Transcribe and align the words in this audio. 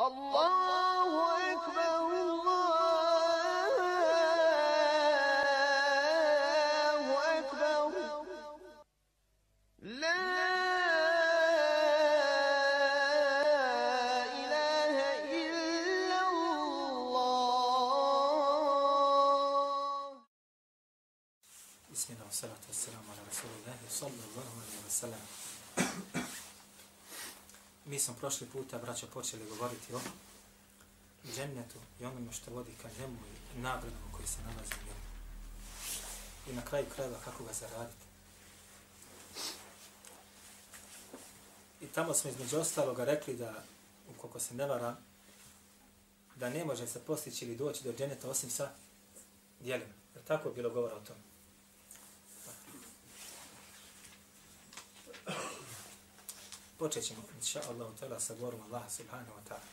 الله 0.00 1.49
prošli 28.21 28.47
puta, 28.47 28.77
braćo, 28.77 29.07
počeli 29.13 29.45
govoriti 29.49 29.93
o 29.93 29.99
džennetu 31.35 31.77
i 31.99 32.05
onome 32.05 32.31
što 32.31 32.51
vodi 32.51 32.71
ka 32.81 32.89
njemu 32.99 33.17
i 33.55 33.59
nagradom 33.59 34.11
koji 34.11 34.27
se 34.27 34.41
nalazi 34.41 34.73
u 34.81 34.85
njemu. 34.85 35.01
I 36.49 36.53
na 36.53 36.61
kraju 36.65 36.85
krajeva 36.95 37.17
kako 37.25 37.43
ga 37.43 37.53
zaraditi. 37.53 38.05
I 41.81 41.87
tamo 41.87 42.13
smo 42.13 42.29
između 42.29 42.59
ostaloga 42.59 43.05
rekli 43.05 43.33
da, 43.33 43.63
ukoliko 44.15 44.39
se 44.39 44.53
ne 44.53 44.65
vara, 44.65 44.95
da 46.35 46.49
ne 46.49 46.65
može 46.65 46.87
se 46.87 46.99
postići 46.99 47.45
ili 47.45 47.55
doći 47.55 47.83
do 47.83 47.93
dženeta 47.93 48.29
osim 48.29 48.49
sa 48.49 48.71
dijelima. 49.59 49.93
Jer 50.15 50.23
tako 50.23 50.49
je 50.49 50.55
bilo 50.55 50.69
govora 50.69 50.95
o 50.95 50.99
tome. 50.99 51.30
Počet 56.81 57.03
ćemo, 57.05 57.21
inša 57.37 57.61
Allah, 57.69 57.87
tala, 57.99 58.19
sa 58.19 58.33
govorom 58.33 58.61
Allah 58.61 58.81
subhanahu 58.97 59.31
wa 59.37 59.43
ta'ala. 59.49 59.69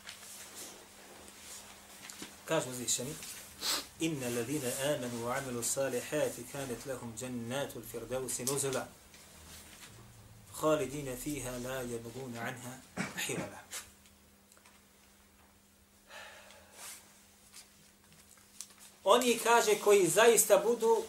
Kaže 2.45 2.71
uzvišeni, 2.71 3.15
Inna 4.01 4.29
ladina 4.29 4.71
amanu 4.85 5.27
wa 5.27 5.37
amilu 5.37 5.63
salihati 5.63 6.45
kanet 6.53 6.87
lahum 6.87 7.15
jannatu 7.21 7.79
l-firdausi 7.79 8.45
nuzula. 8.45 8.87
Khalidina 10.61 11.17
fiha 11.17 11.51
la 11.51 11.83
yabguna 11.83 12.41
anha 12.41 12.73
hivala. 13.27 13.61
Oni 19.05 19.39
kaže 19.39 19.79
koji 19.85 20.09
zaista 20.09 20.59
budu 20.59 21.05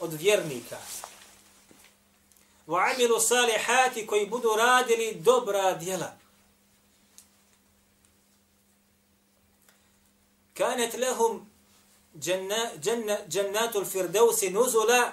od 0.00 0.12
vjernika, 0.12 0.78
wa 2.66 2.92
amilu 2.94 3.20
salihati 3.20 4.06
koji 4.06 4.26
budu 4.26 4.48
radili 4.56 5.14
dobra 5.14 5.74
djela. 5.74 6.16
Kanet 10.54 10.94
lahum 10.94 11.50
džennatul 13.28 13.84
firdausi 13.84 14.50
nuzula, 14.50 15.12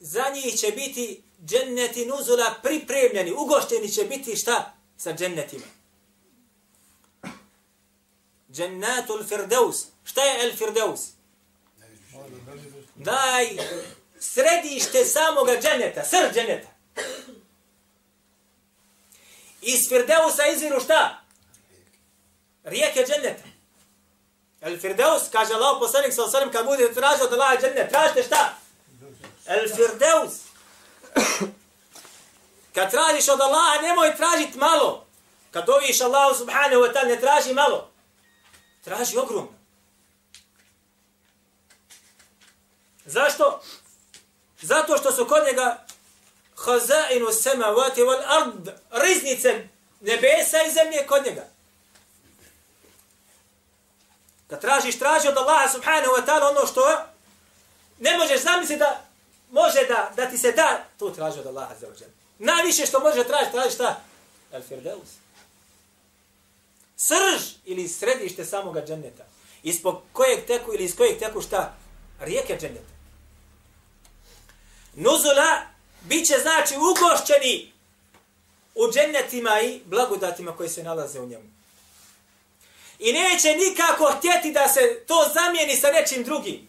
za 0.00 0.24
njih 0.34 0.54
će 0.54 0.70
biti 0.70 1.22
dženneti 1.44 2.06
nuzula 2.06 2.54
pripremljeni, 2.62 3.32
ugošteni 3.32 3.88
će 3.88 4.04
biti 4.04 4.36
šta 4.36 4.74
sa 4.96 5.12
džennetima. 5.12 5.66
Džennatul 8.52 9.24
firdaus. 9.24 9.86
Šta 10.04 10.22
je 10.22 10.44
el 10.44 10.56
firdaus? 10.56 11.00
Naj 12.96 13.56
središte 14.22 15.04
samoga 15.04 15.52
dženeta, 15.60 16.04
sr 16.04 16.34
dženeta. 16.34 16.68
Iz 19.60 19.88
Firdeusa 19.88 20.46
izviru 20.46 20.80
šta? 20.80 21.20
Rijeke 22.64 23.04
dženeta. 23.06 23.42
El 24.60 24.78
Firdeus, 24.78 25.22
kaže 25.32 25.54
Allah 25.54 25.76
poslanik 25.80 26.14
sa 26.14 26.24
osanem, 26.24 26.52
kad 26.52 26.66
bude 26.66 26.94
tražio 26.94 27.26
da 27.26 27.36
laje 27.36 27.58
džennet, 27.60 27.90
tražite 27.90 28.22
šta? 28.22 28.54
El 29.46 29.68
Firdeus. 29.76 30.32
Kad 32.74 32.90
tražiš 32.90 33.28
od 33.28 33.40
Allaha, 33.40 33.82
nemoj 33.82 34.16
tražiti 34.16 34.58
malo. 34.58 35.06
Kad 35.50 35.66
doviš 35.66 36.00
Allahu 36.00 36.34
subhanahu 36.34 36.82
wa 36.82 36.92
ta'ala, 36.92 37.08
ne 37.08 37.20
traži 37.20 37.54
malo. 37.54 37.90
Traži 38.84 39.18
ogromno. 39.18 39.52
Zašto? 43.04 43.62
Zato 44.62 44.98
što 44.98 45.12
su 45.12 45.26
kod 45.28 45.42
njega 45.46 45.86
hazainu 46.56 47.32
samavati 47.32 48.00
wal 48.00 48.22
ard, 48.26 48.68
riznice 48.90 49.68
nebesa 50.00 50.62
i 50.62 50.72
zemlje 50.72 51.06
kod 51.06 51.26
njega. 51.26 51.46
Kad 54.46 54.60
tražiš, 54.60 54.98
traži 54.98 55.28
od 55.28 55.36
Allaha 55.36 55.68
subhanahu 55.68 56.12
wa 56.12 56.26
ta'ala 56.26 56.50
ono 56.50 56.66
što 56.66 56.98
ne 57.98 58.18
možeš 58.18 58.42
zamisliti 58.42 58.78
da 58.78 59.00
može 59.50 59.86
da, 59.88 60.12
da 60.16 60.30
ti 60.30 60.38
se 60.38 60.52
da, 60.52 60.84
to 60.98 61.10
traži 61.10 61.40
od 61.40 61.46
Allaha 61.46 61.74
za 61.80 61.88
ođer. 61.88 62.08
Najviše 62.38 62.86
što 62.86 63.00
može 63.00 63.24
tražiti, 63.24 63.52
traži 63.52 63.74
šta? 63.74 64.00
El 64.52 64.62
firdeus. 64.62 65.08
Srž 66.96 67.42
ili 67.64 67.88
središte 67.88 68.44
samoga 68.44 68.86
dženneta. 68.86 69.24
Ispod 69.62 70.00
kojeg 70.12 70.46
teku 70.46 70.74
ili 70.74 70.84
iz 70.84 70.96
kojeg 70.96 71.18
teku 71.18 71.42
šta? 71.42 71.74
Rijeke 72.20 72.58
dženneta. 72.60 72.91
Nuzula 74.94 75.62
bit 76.02 76.26
će 76.26 76.34
znači 76.42 76.74
ugošćeni 76.76 77.72
u 78.74 78.92
džennetima 78.92 79.60
i 79.60 79.80
blagodatima 79.84 80.56
koji 80.56 80.68
se 80.68 80.82
nalaze 80.82 81.20
u 81.20 81.26
njemu. 81.26 81.50
I 82.98 83.12
neće 83.12 83.56
nikako 83.56 84.12
htjeti 84.18 84.52
da 84.52 84.68
se 84.68 85.04
to 85.06 85.30
zamijeni 85.34 85.76
sa 85.76 85.88
nečim 85.90 86.24
drugim. 86.24 86.68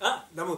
A? 0.00 0.20
Da, 0.30 0.44
mu, 0.44 0.56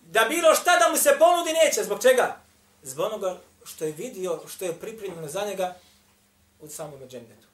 da 0.00 0.24
bilo 0.24 0.54
šta 0.54 0.78
da 0.78 0.88
mu 0.90 0.96
se 0.96 1.16
ponudi 1.18 1.52
neće. 1.52 1.84
Zbog 1.84 2.02
čega? 2.02 2.40
Zbog 2.82 3.06
onoga 3.06 3.40
što 3.64 3.84
je 3.84 3.92
vidio, 3.92 4.40
što 4.48 4.64
je 4.64 4.80
pripremljeno 4.80 5.28
za 5.28 5.44
njega 5.44 5.76
u 6.60 6.68
samom 6.68 7.08
džennetu. 7.08 7.46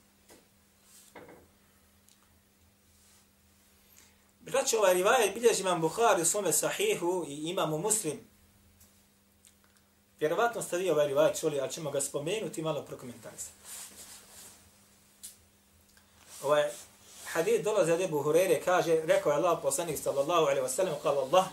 Braćo, 4.41 4.77
ovaj 4.77 4.93
rivajet 4.93 5.33
bilježi 5.33 5.61
imam 5.61 5.81
Bukhari 5.81 6.21
u 6.21 6.25
svome 6.25 6.53
sahihu 6.53 7.25
i 7.27 7.49
imamo 7.49 7.77
muslim. 7.77 8.19
Vjerovatno 10.19 10.61
ste 10.61 10.77
vi 10.77 10.89
ovaj 10.89 11.07
rivajet 11.07 11.39
čuli, 11.39 11.59
ali 11.59 11.71
ćemo 11.71 11.91
ga 11.91 12.01
spomenuti 12.01 12.61
i 12.61 12.63
malo 12.63 12.81
prokomentarisati. 12.81 13.53
Ovaj 16.43 16.69
hadith 17.25 17.63
dolaze 17.63 17.93
od 17.93 18.01
Ebu 18.01 18.23
Hurere, 18.23 18.61
kaže, 18.65 19.01
rekao 19.05 19.31
je 19.31 19.37
Allah 19.37 19.59
poslanik 19.61 19.99
sallallahu 19.99 20.41
alaihi 20.41 20.61
wa 20.61 20.69
sallam, 20.69 20.95
kala 21.03 21.21
Allah, 21.21 21.45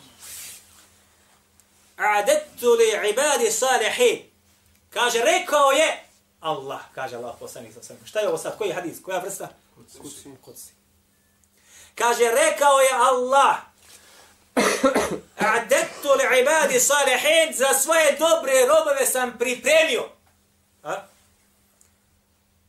A'adettu 1.97 2.77
li 2.79 3.11
ibadi 3.11 3.51
salihin. 3.51 4.23
Kaže, 4.91 5.19
rekao 5.19 5.71
je 5.71 6.05
Allah, 6.41 6.81
kaže 6.95 7.17
Allah 7.17 7.37
poslanik 7.41 7.73
sallallahu 7.73 7.75
alaihi 7.75 7.81
wa 7.81 7.87
sallam. 7.87 8.07
Šta 8.07 8.21
je 8.21 8.29
ovo 8.29 8.39
sad? 8.39 8.59
Koji 8.59 8.73
hadith? 8.73 9.03
Koja 9.03 9.19
vrsta? 9.19 9.49
Kutsi. 10.45 10.78
Kaže, 11.99 12.31
rekao 12.31 12.81
je 12.81 12.91
Allah, 12.93 13.57
A'dettu 15.39 16.09
li 16.15 16.41
ibadi 16.41 16.81
salihin, 16.81 17.55
za 17.55 17.75
svoje 17.75 18.17
dobre 18.19 18.53
robove 18.67 19.07
sam 19.07 19.39
pripremio. 19.39 20.09
A? 20.83 20.97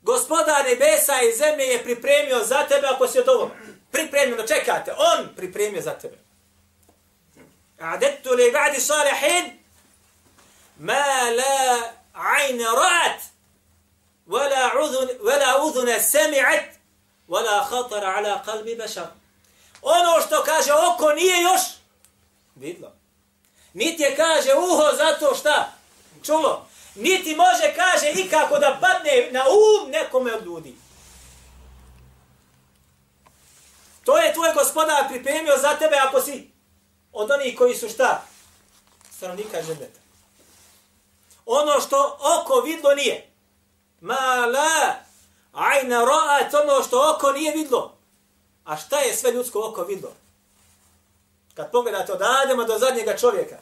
Gospodar 0.02 0.66
nebesa 0.66 1.22
i 1.22 1.36
zemlje 1.38 1.64
je 1.64 1.84
pripremio 1.84 2.44
za 2.44 2.68
tebe 2.68 2.88
ako 2.88 3.08
si 3.08 3.20
od 3.20 3.30
ovom. 3.30 3.52
Pripremio, 3.92 4.48
čekate, 4.48 4.94
on 4.98 5.28
pripremio 5.36 5.82
za 5.82 5.92
tebe. 5.92 6.18
A'dettu 7.80 8.34
li 8.34 8.48
ibadi 8.48 8.82
salihin, 8.82 9.60
ma 10.78 11.30
la 11.38 11.80
ajne 12.14 12.64
ra'at, 12.64 13.20
wala 14.28 15.66
udhune 15.66 16.00
sami'at, 16.00 16.64
wala 17.28 17.70
khatara 17.70 18.16
ala 18.18 18.44
qalbi 18.46 18.78
bashar. 18.78 19.19
Ono 19.82 20.22
što 20.28 20.44
kaže 20.44 20.72
oko 20.74 21.14
nije 21.14 21.42
još 21.42 21.62
vidlo. 22.56 22.92
Niti 23.74 24.04
je 24.04 24.16
kaže 24.16 24.54
uho 24.54 24.96
zato 24.98 25.36
šta? 25.36 25.72
Čulo. 26.26 26.68
Niti 26.96 27.36
može 27.36 27.74
kaže 27.76 28.12
ikako 28.12 28.60
da 28.60 28.78
padne 28.82 29.30
na 29.32 29.44
um 29.50 29.92
nekome 29.92 30.34
od 30.34 30.46
ljudi. 30.46 30.76
To 34.04 34.18
je 34.18 34.34
tvoj 34.34 34.54
gospodar 34.54 35.08
pripremio 35.08 35.58
za 35.58 35.76
tebe 35.76 35.96
ako 35.96 36.22
si 36.22 36.52
od 37.12 37.32
onih 37.32 37.58
koji 37.58 37.76
su 37.76 37.90
šta? 37.90 38.24
Stanovnika 39.18 39.64
žendeta. 39.64 40.00
Ono 41.46 41.82
što 41.82 42.18
oko 42.20 42.62
vidlo 42.62 42.96
nije. 42.96 43.32
Ma 44.02 44.46
la 44.46 44.96
ajna 45.54 46.06
ro'at 46.06 46.62
ono 46.64 46.84
što 46.84 47.14
oko 47.16 47.32
nije 47.32 47.52
vidlo. 47.52 47.99
A 48.70 48.78
šta 48.78 49.00
je 49.00 49.16
sve 49.16 49.32
ljudsko 49.32 49.70
oko 49.70 49.84
vidlo? 49.84 50.14
Kad 51.54 51.72
pogledate 51.72 52.14
od 52.14 52.22
Adama 52.22 52.64
do 52.64 52.78
zadnjega 52.80 53.18
čovjeka. 53.18 53.58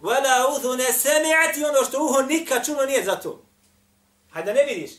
Wala 0.00 0.56
udhu 0.56 0.76
ne 0.76 0.84
semi'ati 0.84 1.68
ono 1.68 1.84
što 1.84 2.04
uho 2.04 2.22
nikad 2.22 2.66
čulo 2.66 2.86
nije 2.86 3.04
za 3.04 3.16
to. 3.16 3.42
Hajde 4.30 4.54
ne 4.54 4.64
vidiš. 4.64 4.90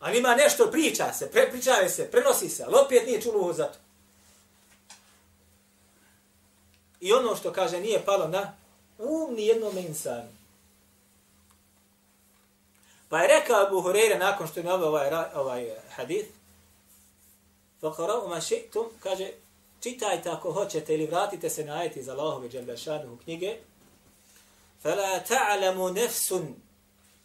Ali 0.00 0.18
ima 0.18 0.34
nešto, 0.34 0.70
priča 0.70 1.12
se, 1.12 1.30
prepričave 1.30 1.88
se, 1.88 2.10
prenosi 2.10 2.48
se, 2.48 2.64
ali 2.64 2.74
opet 2.84 3.06
nije 3.06 3.22
čulo 3.22 3.52
za 3.52 3.64
to. 3.64 3.78
I 7.00 7.12
ono 7.12 7.36
što 7.36 7.52
kaže 7.52 7.80
nije 7.80 8.04
palo 8.04 8.28
na 8.28 8.56
um 8.98 9.34
ni 9.34 9.46
jednom 9.46 9.78
insanu. 9.78 10.28
Pa 13.08 13.18
je 13.18 13.28
rekao 13.28 13.66
Abu 13.66 13.82
Hureyre 13.82 14.18
nakon 14.18 14.48
što 14.48 14.60
je 14.60 14.64
navio 14.64 14.86
ovaj, 14.86 15.10
ovaj 15.34 15.64
eh, 15.64 15.76
hadith, 15.90 16.28
Fakarav 17.80 18.28
ma 18.28 18.40
še'tum, 18.40 18.86
kaže, 19.02 19.30
čitajte 19.80 20.30
ako 20.30 20.52
hoćete 20.52 20.94
ili 20.94 21.06
vratite 21.06 21.50
se 21.50 21.64
na 21.64 21.78
ajeti 21.78 22.02
za 22.02 22.12
Allahom 22.12 22.44
i 22.44 22.48
Đalbašanu 22.48 23.14
u 23.14 23.16
knjige. 23.16 23.56
Fala 24.82 25.20
ta'alamu 25.28 25.92
nefsun 25.92 26.54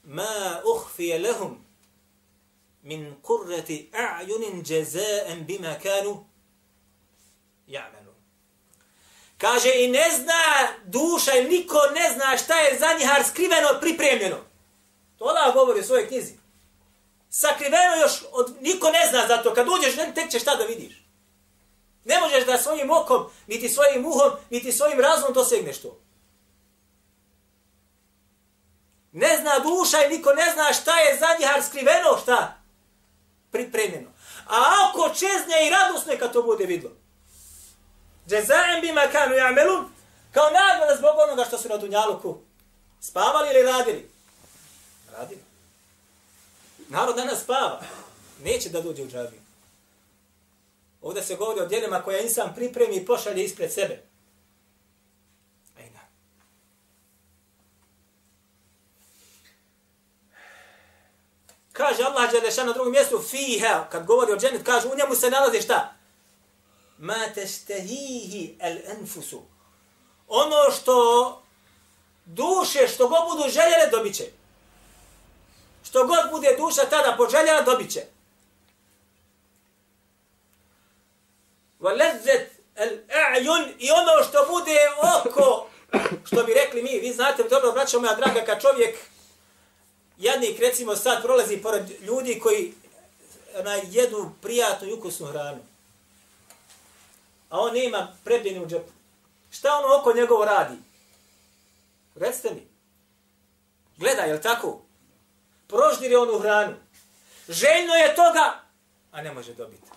ma 0.03 0.61
uhfije 0.75 1.19
lehum 1.19 1.65
min 2.83 3.15
kurreti 3.21 3.89
a'junin 3.93 4.63
džezaen 4.63 5.45
bima 5.45 5.75
kanu 5.83 6.25
ja'menu. 7.67 8.11
Kaže, 9.37 9.71
i 9.75 9.87
ne 9.87 10.05
zna 10.15 10.43
duša, 10.85 11.31
i 11.31 11.43
niko 11.43 11.77
ne 11.95 12.13
zna 12.13 12.37
šta 12.37 12.59
je 12.59 12.79
za 12.79 12.87
njih 12.99 13.27
skriveno 13.29 13.67
pripremljeno. 13.81 14.37
To 15.17 15.25
Allah 15.25 15.53
govori 15.53 15.79
u 15.79 15.83
svojoj 15.83 16.07
knjizi. 16.07 16.40
Sakriveno 17.33 17.95
još 18.01 18.23
od, 18.31 18.55
niko 18.61 18.91
ne 18.91 19.07
zna 19.09 19.27
zato. 19.27 19.53
Kad 19.53 19.67
uđeš, 19.67 19.95
ne, 19.95 20.11
tek 20.15 20.31
ćeš 20.31 20.41
šta 20.41 20.55
da 20.55 20.63
vidiš. 20.63 21.05
Ne 22.05 22.19
možeš 22.19 22.45
da 22.45 22.57
svojim 22.57 22.91
okom, 22.91 23.29
niti 23.47 23.69
svojim 23.69 24.05
uhom, 24.05 24.31
niti 24.49 24.71
svojim 24.71 24.99
razumom 24.99 25.33
dosegneš 25.33 25.81
to. 25.81 25.99
Ne 29.11 29.37
zna 29.41 29.59
duša 29.59 30.05
i 30.05 30.09
niko 30.09 30.33
ne 30.33 30.51
zna 30.53 30.73
šta 30.73 30.99
je 30.99 31.17
za 31.19 31.27
njih 31.39 31.65
skriveno, 31.65 32.17
šta? 32.23 32.61
pripremljeno. 33.51 34.09
A 34.47 34.55
ako 34.89 35.09
čezne 35.09 35.67
i 35.67 35.69
radosne 35.69 36.19
kad 36.19 36.33
to 36.33 36.43
bude 36.43 36.65
vidlo. 36.65 36.91
Džezajem 38.27 38.81
bima 38.81 39.01
kanu 39.11 39.35
jamelun, 39.35 39.85
kao 40.31 40.49
nagrada 40.49 40.95
zbog 40.95 41.11
onoga 41.27 41.45
što 41.45 41.57
su 41.57 41.69
na 41.69 41.77
Dunjaluku 41.77 42.37
spavali 43.01 43.49
ili 43.49 43.71
radili. 43.71 44.11
Radili. 45.17 45.50
Narod 46.91 47.15
danas 47.15 47.43
spava. 47.43 47.81
Neće 48.43 48.69
da 48.69 48.81
dođe 48.81 49.03
u 49.03 49.07
džavi. 49.07 49.41
Ovdje 51.01 51.23
se 51.23 51.35
govori 51.35 51.61
o 51.61 51.65
djelima 51.65 52.01
koja 52.01 52.19
insan 52.19 52.55
pripremi 52.55 52.95
i 52.95 53.05
pošalje 53.05 53.43
ispred 53.43 53.73
sebe. 53.73 54.03
Kaže 61.71 62.03
Allah 62.03 62.31
Đelešan 62.31 62.67
na 62.67 62.73
drugom 62.73 62.91
mjestu, 62.91 63.21
fiha, 63.29 63.87
kad 63.91 64.05
govori 64.05 64.31
o 64.31 64.37
dženet, 64.37 64.63
kaže, 64.63 64.87
u 64.87 64.95
njemu 64.97 65.15
se 65.15 65.29
nalazi 65.29 65.61
šta? 65.61 65.93
Ma 66.97 67.33
teštehihi 67.35 68.55
el 68.59 68.77
enfusu. 68.99 69.41
Ono 70.27 70.71
što 70.71 70.95
duše, 72.25 72.87
što 72.87 73.07
god 73.07 73.29
budu 73.29 73.49
željele, 73.49 73.87
dobit 73.91 74.15
će. 74.15 74.40
Što 75.83 76.07
god 76.07 76.31
bude 76.31 76.55
duša 76.57 76.81
tada 76.89 77.15
poželjela, 77.17 77.61
dobit 77.61 77.91
će. 77.91 78.01
Valezet 81.79 82.51
el 82.75 82.97
a'jun 83.09 83.73
i 83.79 83.91
ono 83.91 84.23
što 84.29 84.45
bude 84.49 84.77
oko, 85.15 85.67
što 86.25 86.43
bi 86.43 86.53
rekli 86.53 86.83
mi, 86.83 86.99
vi 86.99 87.13
znate 87.13 87.43
dobro, 87.43 87.71
braćo 87.71 87.99
moja 87.99 88.15
draga, 88.15 88.45
kad 88.45 88.61
čovjek 88.61 88.97
jadnik 90.17 90.59
recimo 90.59 90.95
sad 90.95 91.21
prolazi 91.21 91.57
pored 91.57 92.01
ljudi 92.01 92.39
koji 92.39 92.73
na 93.63 93.73
jedu 93.73 94.31
prijatnu 94.41 94.87
i 94.87 94.93
ukusnu 94.93 95.25
hranu. 95.27 95.59
A 97.49 97.59
on 97.59 97.73
nema 97.73 98.17
prebljeni 98.23 98.59
u 98.59 98.67
džepu. 98.67 98.91
Šta 99.51 99.77
ono 99.77 99.95
oko 99.95 100.13
njegovo 100.13 100.45
radi? 100.45 100.75
Recite 102.15 102.53
mi. 102.53 102.67
Gleda, 103.97 104.21
je 104.21 104.33
li 104.33 104.41
tako? 104.41 104.81
Proždire 105.71 106.17
onu 106.17 106.39
hranu. 106.39 106.75
Željno 107.47 107.95
je 107.95 108.15
toga, 108.15 108.59
a 109.11 109.21
ne 109.21 109.31
može 109.31 109.53
dobiti. 109.53 109.87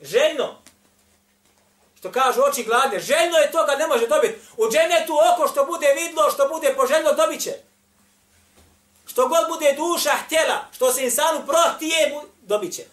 Željno. 0.00 0.58
Što 1.98 2.12
kažu 2.12 2.40
oči 2.40 2.64
gladne. 2.64 3.00
Željno 3.00 3.38
je 3.38 3.50
toga, 3.52 3.76
ne 3.76 3.86
može 3.86 4.06
dobiti. 4.06 4.38
U 4.56 4.70
dženetu 4.70 5.12
oko 5.32 5.48
što 5.48 5.64
bude 5.64 5.86
vidlo, 5.94 6.30
što 6.30 6.48
bude 6.48 6.74
poželjno, 6.76 7.12
dobit 7.12 7.42
će. 7.42 7.54
Što 9.06 9.28
god 9.28 9.48
bude 9.48 9.74
duša 9.76 10.10
htjela, 10.10 10.64
što 10.72 10.92
se 10.92 11.04
insanu 11.04 11.46
protije, 11.46 12.20
dobit 12.42 12.74
će. 12.74 12.84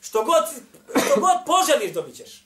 Što 0.00 0.22
god, 0.22 0.44
što 1.06 1.20
god 1.20 1.36
poželiš, 1.46 1.92
dobit 1.92 2.16
ćeš. 2.16 2.45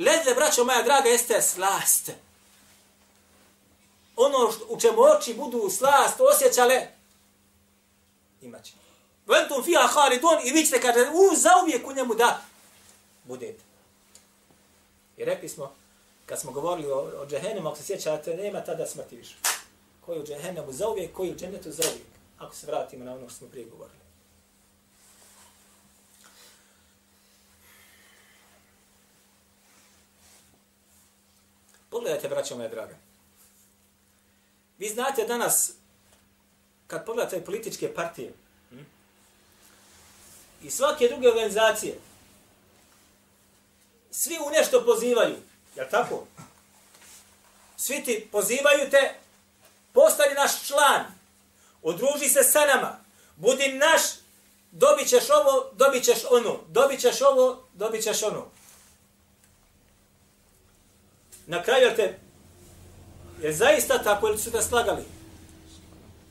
Ledle, 0.00 0.34
braćo 0.34 0.64
moja 0.64 0.82
draga, 0.82 1.08
jeste 1.08 1.42
slast. 1.42 2.10
Ono 4.16 4.52
što, 4.52 4.66
u 4.68 4.80
čemu 4.80 5.00
oči 5.00 5.34
budu 5.34 5.70
slast 5.70 6.20
osjećale, 6.20 6.86
imat 8.42 8.64
će. 8.64 8.72
Ventum 9.26 9.64
fija 9.64 9.86
halidun 9.86 10.38
i 10.44 10.52
vi 10.52 10.64
ćete 10.64 10.80
kaže, 10.80 11.00
u, 11.00 11.36
zauvijek 11.36 11.86
u 11.86 11.92
njemu 11.92 12.14
da 12.14 12.42
budete. 13.24 13.62
I 15.16 15.24
rekli 15.24 15.48
smo, 15.48 15.74
kad 16.26 16.40
smo 16.40 16.52
govorili 16.52 16.92
o, 16.92 16.98
o 16.98 17.26
džehennemu, 17.26 17.68
ako 17.68 17.76
se 17.76 17.84
sjećate, 17.84 18.36
nema 18.36 18.64
tada 18.64 18.86
smrti 18.86 19.16
više. 19.16 19.36
Koji 20.00 20.20
u 20.20 20.26
džehennemu 20.26 20.72
za 20.72 20.88
uvijek, 20.88 21.12
koji 21.12 21.30
u 21.30 21.36
džennetu 21.36 21.70
zauvijek. 21.70 22.06
Ako 22.38 22.54
se 22.54 22.66
vratimo 22.66 23.04
na 23.04 23.14
ono 23.14 23.28
što 23.28 23.38
smo 23.38 23.48
prije 23.48 23.66
govorili. 23.66 23.99
Pogledajte, 32.00 32.28
braćo 32.28 32.56
moje 32.56 32.68
draga. 32.68 32.96
Vi 34.78 34.88
znate 34.88 35.24
danas, 35.24 35.72
kad 36.86 37.06
pogledate 37.06 37.44
političke 37.44 37.94
partije 37.94 38.32
hm, 38.70 38.78
i 40.62 40.70
svake 40.70 41.08
druge 41.08 41.28
organizacije, 41.28 41.98
svi 44.10 44.38
u 44.46 44.50
nešto 44.50 44.84
pozivaju. 44.84 45.36
Jel 45.76 45.86
tako? 45.90 46.26
Svi 47.76 48.04
ti 48.04 48.28
pozivaju 48.32 48.90
te, 48.90 49.14
postani 49.92 50.34
naš 50.34 50.66
član, 50.66 51.04
odruži 51.82 52.28
se 52.28 52.42
sa 52.42 52.66
nama, 52.66 53.04
budi 53.36 53.72
naš, 53.72 54.02
dobit 54.70 55.08
ćeš 55.08 55.30
ovo, 55.30 55.70
dobit 55.72 56.04
ćeš 56.04 56.18
ono, 56.30 56.60
dobit 56.68 57.00
ćeš 57.00 57.20
ovo, 57.22 57.64
dobit 57.74 58.02
ćeš 58.02 58.22
ono. 58.22 58.59
Na 61.50 61.62
kraju 61.62 61.90
te, 61.96 62.18
je 63.42 63.52
zaista 63.52 64.02
tako 64.02 64.28
ili 64.28 64.38
su 64.38 64.50
te 64.50 64.62
slagali? 64.62 65.02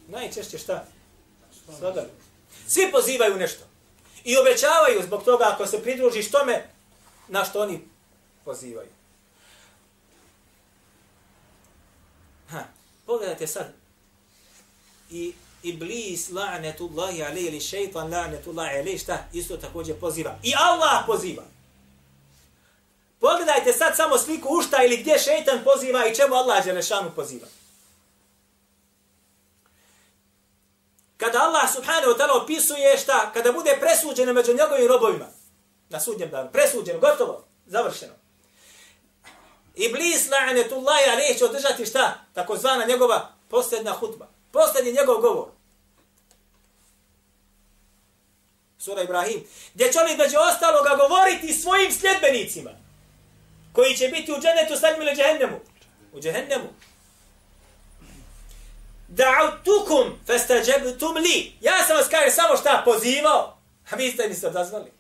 Najčešće 0.08 0.58
šta? 0.58 0.86
Slagali. 1.80 2.08
Svi 2.68 2.92
pozivaju 2.92 3.36
nešto. 3.36 3.64
I 4.24 4.38
obećavaju 4.38 5.04
zbog 5.04 5.24
toga 5.24 5.50
ako 5.54 5.68
se 5.68 5.84
pridružiš 5.84 6.32
tome, 6.32 6.66
na 7.28 7.46
što 7.46 7.62
oni 7.62 7.82
pozivaju. 8.46 8.90
Ha, 12.50 12.64
pogledajte 13.06 13.48
sad. 13.48 13.74
I 15.10 15.34
Iblis, 15.64 16.30
la'netullahi 16.30 17.26
alaihi, 17.30 17.48
ili 17.48 17.62
šeitan, 17.62 18.12
la'netullahi 18.12 18.80
alaihi, 18.80 18.98
šta 18.98 19.28
isto 19.34 19.58
također 19.58 20.00
poziva. 20.00 20.40
I 20.44 20.54
Allah 20.58 21.04
poziva. 21.08 21.44
Pogledajte 23.20 23.74
sad 23.74 23.96
samo 23.96 24.18
sliku 24.18 24.48
ušta 24.50 24.84
ili 24.84 24.98
gdje 24.98 25.20
šeitan 25.20 25.64
poziva 25.64 26.06
i 26.06 26.16
čemu 26.16 26.36
Allah 26.36 26.66
Đelešanu 26.66 27.12
poziva. 27.16 27.48
Kada 31.18 31.40
Allah 31.40 31.74
subhanahu 31.74 32.12
wa 32.12 32.18
ta'ala 32.18 32.44
opisuje 32.44 32.98
šta, 32.98 33.32
kada 33.34 33.52
bude 33.52 33.78
presuđeno 33.80 34.34
među 34.34 34.54
njegovim 34.54 34.88
robovima, 34.88 35.26
na 35.90 36.00
sudnjem 36.00 36.30
danu, 36.30 36.50
presuđeno, 36.52 37.00
gotovo, 37.00 37.44
završeno. 37.66 38.14
Iblis 39.76 40.30
la'anetullahi 40.30 41.12
alejhi 41.12 41.38
će 41.38 41.46
održati 41.46 41.86
šta? 41.86 42.26
Takozvana 42.34 42.86
njegova 42.86 43.30
posljedna 43.50 43.92
hutba. 43.92 44.28
Posljednji 44.52 44.94
njegov 44.94 45.22
govor. 45.22 45.48
Sura 48.78 49.02
Ibrahim. 49.02 49.44
Gdje 49.74 49.92
će 49.92 50.00
oni 50.00 50.18
među 50.18 50.38
ostaloga 50.40 50.96
govoriti 50.96 51.54
svojim 51.54 51.92
sljedbenicima 51.92 52.72
Koji 53.73 53.97
će 53.97 54.09
biti 54.09 54.33
u 54.33 54.40
dženetu 54.40 54.76
sa 54.81 54.90
njim 54.90 55.02
ili 55.02 55.16
džehennemu. 55.16 55.61
U 56.12 56.21
džehennemu. 56.21 56.69
Da'utukum 59.09 60.12
fastajabtum 60.26 61.16
li. 61.16 61.52
Ja 61.61 61.85
sam 61.87 61.97
vas 61.97 62.09
kaže 62.09 62.31
samo 62.31 62.57
šta 62.57 62.83
pozivao. 62.85 63.59
A 63.90 63.97
vi 63.97 64.11
ste 64.11 64.28
mi 64.28 64.35
se 64.35 64.47
odazvali. 64.47 64.93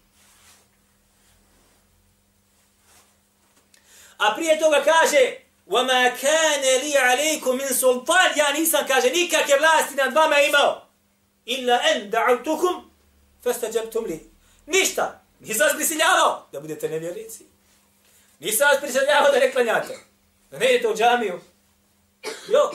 A 4.18 4.34
prije 4.36 4.60
toga 4.60 4.82
kaže 4.84 5.44
وَمَا 5.66 6.08
كَانَ 6.08 6.62
لِي 6.82 6.96
عَلَيْكُمْ 6.96 7.56
مِنْ 7.56 7.72
سُلْطَانِ 7.72 8.36
Ja 8.36 8.52
nisam, 8.52 8.84
kaže, 8.86 9.10
nikakve 9.10 9.56
vlasti 9.58 9.94
nad 9.94 10.14
vama 10.14 10.40
imao. 10.40 10.86
إِلَّا 11.46 11.76
أَنْ 11.92 12.10
دَعَوْتُكُمْ 12.10 12.90
فَاسْتَجَبْتُمْ 13.44 14.04
لِي 14.06 14.18
Ništa. 14.66 15.20
Nisam 15.40 15.66
vas 15.66 15.76
prisiljavao 15.76 16.46
da 16.52 16.60
budete 16.60 16.88
nevjernici. 16.88 17.44
Nisam 18.39 18.67
vas 18.71 18.81
prisadljavao 18.81 19.31
da 19.31 19.39
ne 19.39 19.51
klanjate. 19.51 19.99
Da 20.51 20.57
ne 20.57 20.69
idete 20.69 20.87
u 20.87 20.95
džamiju. 20.95 21.39
Jo. 22.23 22.71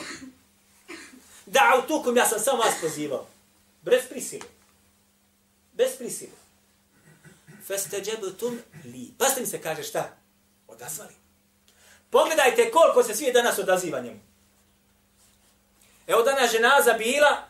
Da, 1.45 1.81
u 1.83 1.87
tukom 1.87 2.17
ja 2.17 2.25
sam 2.25 2.39
samo 2.39 2.57
vas 2.57 2.73
pozivao. 2.81 3.27
Bez 3.81 4.01
prisile. 4.09 4.47
Bez 5.73 5.97
prisile. 5.97 6.31
Festeđebutum 7.67 8.59
li. 8.85 9.13
Pa 9.17 9.25
ste 9.25 9.41
mi 9.41 9.47
se 9.47 9.61
kaže 9.61 9.83
šta? 9.83 10.09
Odazvali. 10.67 11.13
Pogledajte 12.09 12.71
koliko 12.71 13.03
se 13.03 13.15
svi 13.15 13.31
danas 13.31 13.59
odaziva 13.59 13.99
njemu. 13.99 14.19
Evo 16.07 16.21
danas 16.21 16.51
ženaza 16.51 16.93
bila 16.93 17.47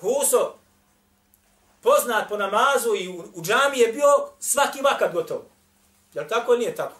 Huso 0.00 0.54
poznat 1.80 2.28
po 2.28 2.36
namazu 2.36 2.94
i 2.94 3.08
u, 3.08 3.24
u 3.34 3.42
džami 3.42 3.78
je 3.78 3.92
bio 3.92 4.28
svaki 4.40 4.80
vakat 4.82 5.12
gotov. 5.12 5.53
Jel 6.14 6.28
tako 6.28 6.52
ili 6.52 6.58
nije 6.58 6.74
tako? 6.74 6.96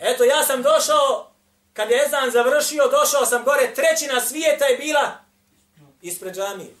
Eto, 0.00 0.24
ja 0.24 0.44
sam 0.44 0.62
došao, 0.62 1.30
kad 1.72 1.90
je 1.90 2.04
Ezan 2.06 2.30
završio, 2.30 2.88
došao 2.88 3.26
sam 3.26 3.44
gore, 3.44 3.74
trećina 3.74 4.20
svijeta 4.20 4.64
je 4.64 4.76
bila 4.76 5.12
ispred 6.02 6.34
džamije. 6.34 6.74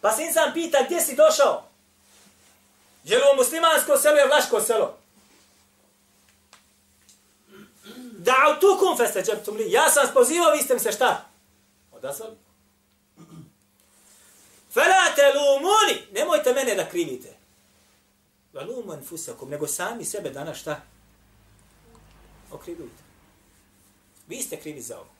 Pa 0.00 0.12
sin 0.12 0.32
sam 0.32 0.52
pita, 0.54 0.78
gdje 0.86 1.00
si 1.00 1.16
došao? 1.16 1.62
Je 3.04 3.16
li 3.16 3.22
ovo 3.24 3.36
muslimansko 3.36 3.96
selo 3.96 4.16
je 4.16 4.26
vlaško 4.26 4.60
selo? 4.60 4.98
Da 8.18 8.56
tu 8.60 8.78
kum 8.78 9.22
džeptum 9.24 9.56
li. 9.56 9.72
Ja 9.72 9.90
sam 9.90 10.06
spozivao, 10.06 10.52
vi 10.52 10.62
ste 10.62 10.74
mi 10.74 10.80
se 10.80 10.92
šta? 10.92 11.24
Odazvali. 11.92 12.36
Fela 14.72 15.14
te 15.16 15.32
lumuni. 15.34 16.02
Nemojte 16.12 16.52
mene 16.52 16.74
da 16.74 16.88
krivite. 16.88 17.43
Valumu 18.54 19.02
fusakum. 19.08 19.50
Nego 19.50 19.66
sami 19.66 20.04
sebe 20.04 20.30
danas 20.30 20.58
šta? 20.58 20.80
Okrivljujte. 22.50 23.02
Vi 24.26 24.42
ste 24.42 24.60
krivi 24.60 24.82
za 24.82 24.98
ovo. 24.98 25.14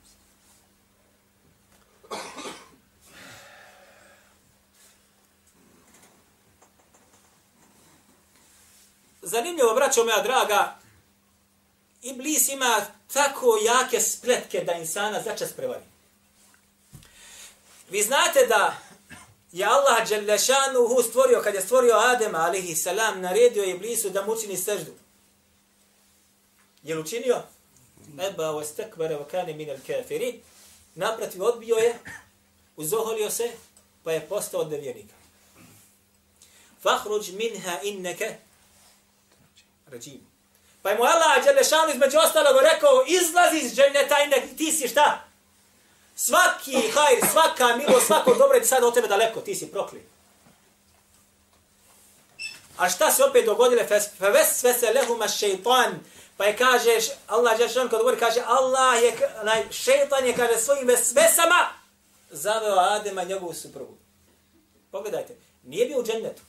Zanimljivo, 9.21 9.75
braćo 9.75 10.03
moja 10.03 10.21
draga, 10.21 10.79
Iblis 12.01 12.49
ima 12.49 12.85
tako 13.13 13.57
jake 13.65 13.99
spletke 13.99 14.63
da 14.63 14.73
insana 14.73 15.21
začas 15.21 15.53
prevari. 15.53 15.83
Vi 17.89 18.01
znate 18.01 18.45
da 18.49 18.77
je 19.55 19.65
Allah 19.65 20.09
Đelešanuhu 20.09 21.03
stvorio, 21.03 21.41
kad 21.41 21.55
je 21.55 21.61
stvorio 21.61 21.95
Adema, 21.95 22.37
alihi 22.37 22.75
salam, 22.75 23.21
naredio 23.21 23.63
je 23.63 23.75
Iblisu 23.75 24.09
da 24.09 24.25
mu 24.25 24.31
učini 24.31 24.57
seždu. 24.57 24.91
Je 26.83 26.95
li 26.95 27.01
učinio? 27.01 27.41
Eba 28.19 28.51
wa 28.51 28.65
stakbara 28.65 29.17
wa 29.17 29.27
kane 29.27 29.53
min 29.53 29.69
al 29.69 29.77
kafirin. 29.87 30.41
Naprotiv, 30.95 31.43
odbio 31.43 31.75
je, 31.75 31.99
uzoholio 32.75 33.31
se, 33.31 33.51
pa 34.03 34.11
je 34.11 34.27
postao 34.27 34.61
od 34.61 34.71
nevjernika. 34.71 35.13
Fahruđ 36.83 37.29
minha 37.29 37.79
inneke 37.83 38.35
rajim. 39.87 40.27
Pa 40.81 40.89
je 40.89 40.97
mu 40.97 41.03
Allah 41.03 41.43
Đelešanu 41.43 41.93
između 41.93 42.17
ostalog 42.17 42.61
rekao, 42.73 43.05
izlazi 43.07 43.57
iz 43.65 43.75
dženneta 43.75 44.15
i 44.23 44.57
ti 44.57 44.71
si 44.71 44.87
šta? 44.87 45.27
Svaki 46.15 46.91
hajr, 46.91 47.19
svaka 47.31 47.75
milo, 47.75 48.01
svako 48.01 48.33
dobro 48.33 48.57
je 48.57 48.65
sad 48.65 48.83
od 48.83 48.93
tebe 48.93 49.07
daleko, 49.07 49.41
ti 49.41 49.55
si 49.55 49.71
prokli. 49.71 50.05
A 52.77 52.89
šta 52.89 53.11
se 53.11 53.23
opet 53.23 53.45
dogodile? 53.45 53.87
Feves 54.17 54.59
sve 54.59 54.73
se 54.73 54.93
lehuma 54.95 55.27
šeitan. 55.27 55.99
Pa 56.37 56.45
je 56.45 56.57
kaže, 56.57 56.91
Allah 57.27 57.57
Đelešanu 57.57 57.89
kad 57.89 57.99
govori, 57.99 58.19
kaže, 58.19 58.41
Allah 58.45 59.03
je, 59.03 59.17
naj, 59.43 59.63
šeitan 59.71 60.25
je, 60.25 60.35
kaže, 60.35 60.57
svojim 60.57 60.87
vesvesama 60.87 61.69
zaveo 62.29 62.75
Adema 62.79 63.23
njegovu 63.23 63.53
suprugu. 63.53 63.97
Pogledajte, 64.91 65.35
nije 65.63 65.85
bio 65.85 65.99
u 65.99 66.03
džennetu. 66.03 66.41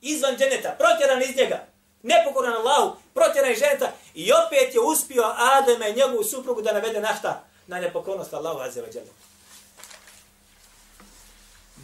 Izvan 0.00 0.36
dženeta, 0.36 0.76
protjeran 0.78 1.22
iz 1.22 1.36
njega 1.36 1.66
nepokoran 2.02 2.52
Allahu, 2.52 2.96
protjeran 3.14 3.52
iz 3.52 3.58
dženeta 3.58 3.92
i 4.14 4.32
opet 4.32 4.74
je 4.74 4.80
uspio 4.80 5.24
Adema 5.36 5.88
i 5.88 5.96
njegovu 5.96 6.24
suprugu 6.24 6.62
da 6.62 6.72
navede 6.72 7.00
na 7.00 7.14
šta? 7.18 7.45
Na 7.66 7.80
nepokornost 7.80 8.34
Allahu 8.34 8.60
Azza 8.60 8.80
wa 8.80 8.94
jalla. 8.94 9.10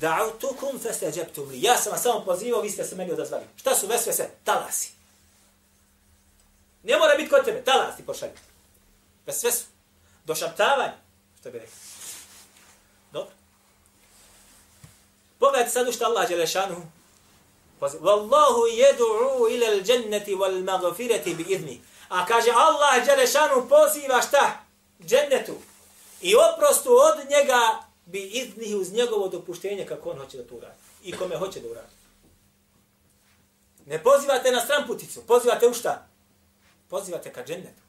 Da'utukum 0.00 0.82
fastajabtum 0.82 1.48
li. 1.48 1.62
Ja 1.62 1.76
sam 1.76 1.92
vas 1.92 2.02
samo 2.02 2.24
pozivao, 2.24 2.60
vi 2.60 2.70
ste 2.70 2.84
se 2.84 2.96
meni 2.96 3.12
odazvali. 3.12 3.44
Šta 3.56 3.74
su 3.74 3.86
vesvese? 3.86 4.30
Talasi. 4.44 4.90
Ne 6.82 6.98
mora 6.98 7.14
biti 7.16 7.28
kod 7.28 7.44
tebe, 7.44 7.64
talas 7.64 7.96
ti 7.96 8.06
pošalju. 8.06 8.32
Sve 9.28 9.52
su. 9.52 9.64
Došaptavanje. 10.24 10.92
Što 11.40 11.50
bi 11.50 11.58
rekao? 11.58 11.74
Dobro. 13.12 13.32
Pogledajte 15.38 15.70
sad 15.70 15.88
u 15.88 15.92
što 15.92 16.04
Allah 16.04 16.28
Đelešanu 16.28 16.86
Wallahu 17.80 18.70
yad'u 18.70 19.50
ila 19.50 19.66
al-jannati 19.66 20.36
wal 20.36 20.62
maghfirati 20.64 21.34
bi 21.34 21.42
idni. 21.42 21.80
A 22.08 22.26
kaže 22.26 22.50
Allah 22.50 23.06
dželešanu 23.06 23.68
poziva 23.68 24.22
šta? 24.22 24.64
Džennetu. 25.06 25.56
I 26.22 26.34
oprostu 26.36 26.90
od 26.92 27.30
njega 27.30 27.84
bi 28.06 28.22
iznih 28.22 28.76
uz 28.76 28.92
njegovo 28.92 29.28
dopuštenje 29.28 29.86
kako 29.86 30.10
on 30.10 30.18
hoće 30.18 30.36
da 30.36 30.44
to 30.48 30.54
uradi. 30.54 30.78
I 31.02 31.16
kome 31.16 31.36
hoće 31.36 31.60
da 31.60 31.68
uradi. 31.68 31.92
Ne 33.86 34.02
pozivate 34.02 34.50
na 34.50 34.60
stramputicu, 34.60 35.26
pozivate 35.26 35.68
u 35.68 35.74
šta? 35.74 36.06
Pozivate 36.88 37.32
ka 37.32 37.44
džennetu. 37.44 37.82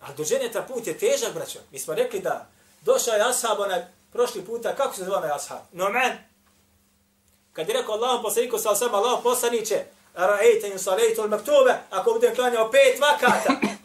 A 0.00 0.12
do 0.12 0.24
dženeta 0.24 0.62
put 0.62 0.86
je 0.86 0.98
težak, 0.98 1.34
braćo. 1.34 1.58
Mi 1.70 1.78
smo 1.78 1.94
rekli 1.94 2.20
da 2.20 2.48
došao 2.80 3.14
je 3.14 3.28
ashab 3.28 3.60
onaj 3.60 3.86
prošli 4.12 4.44
puta, 4.44 4.76
kako 4.76 4.94
se 4.94 5.04
zove 5.04 5.16
onaj 5.16 5.30
ashab? 5.30 5.58
Nomen. 5.72 6.18
Kad 7.52 7.68
je 7.68 7.74
rekao 7.74 7.94
Allahom 7.94 8.22
poslaniku 8.22 8.58
sa 8.58 8.70
osama, 8.70 8.98
Allahom 8.98 9.22
poslaniće, 9.22 9.84
ra'ejte 10.14 10.72
in 10.72 10.78
salajtu 10.78 11.22
al 11.22 11.28
maktube, 11.28 11.74
ako 11.90 12.12
budem 12.12 12.34
klanjao 12.34 12.70
pet 12.70 13.00
vakata, 13.00 13.75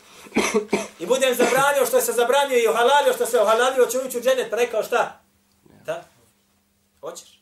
i 1.00 1.06
budem 1.06 1.36
zabranio 1.36 1.86
što 1.86 2.02
se 2.02 2.12
zabranio 2.12 2.58
i 2.58 2.68
ohalalio 2.68 3.14
što 3.14 3.26
se 3.26 3.40
ohalalio, 3.40 3.86
ću 3.86 3.98
ući 4.08 4.18
u 4.18 4.22
dženet, 4.22 4.50
pa 4.50 4.56
rekao 4.56 4.84
šta? 4.84 5.22
Da? 5.86 6.04
Hoćeš? 7.02 7.42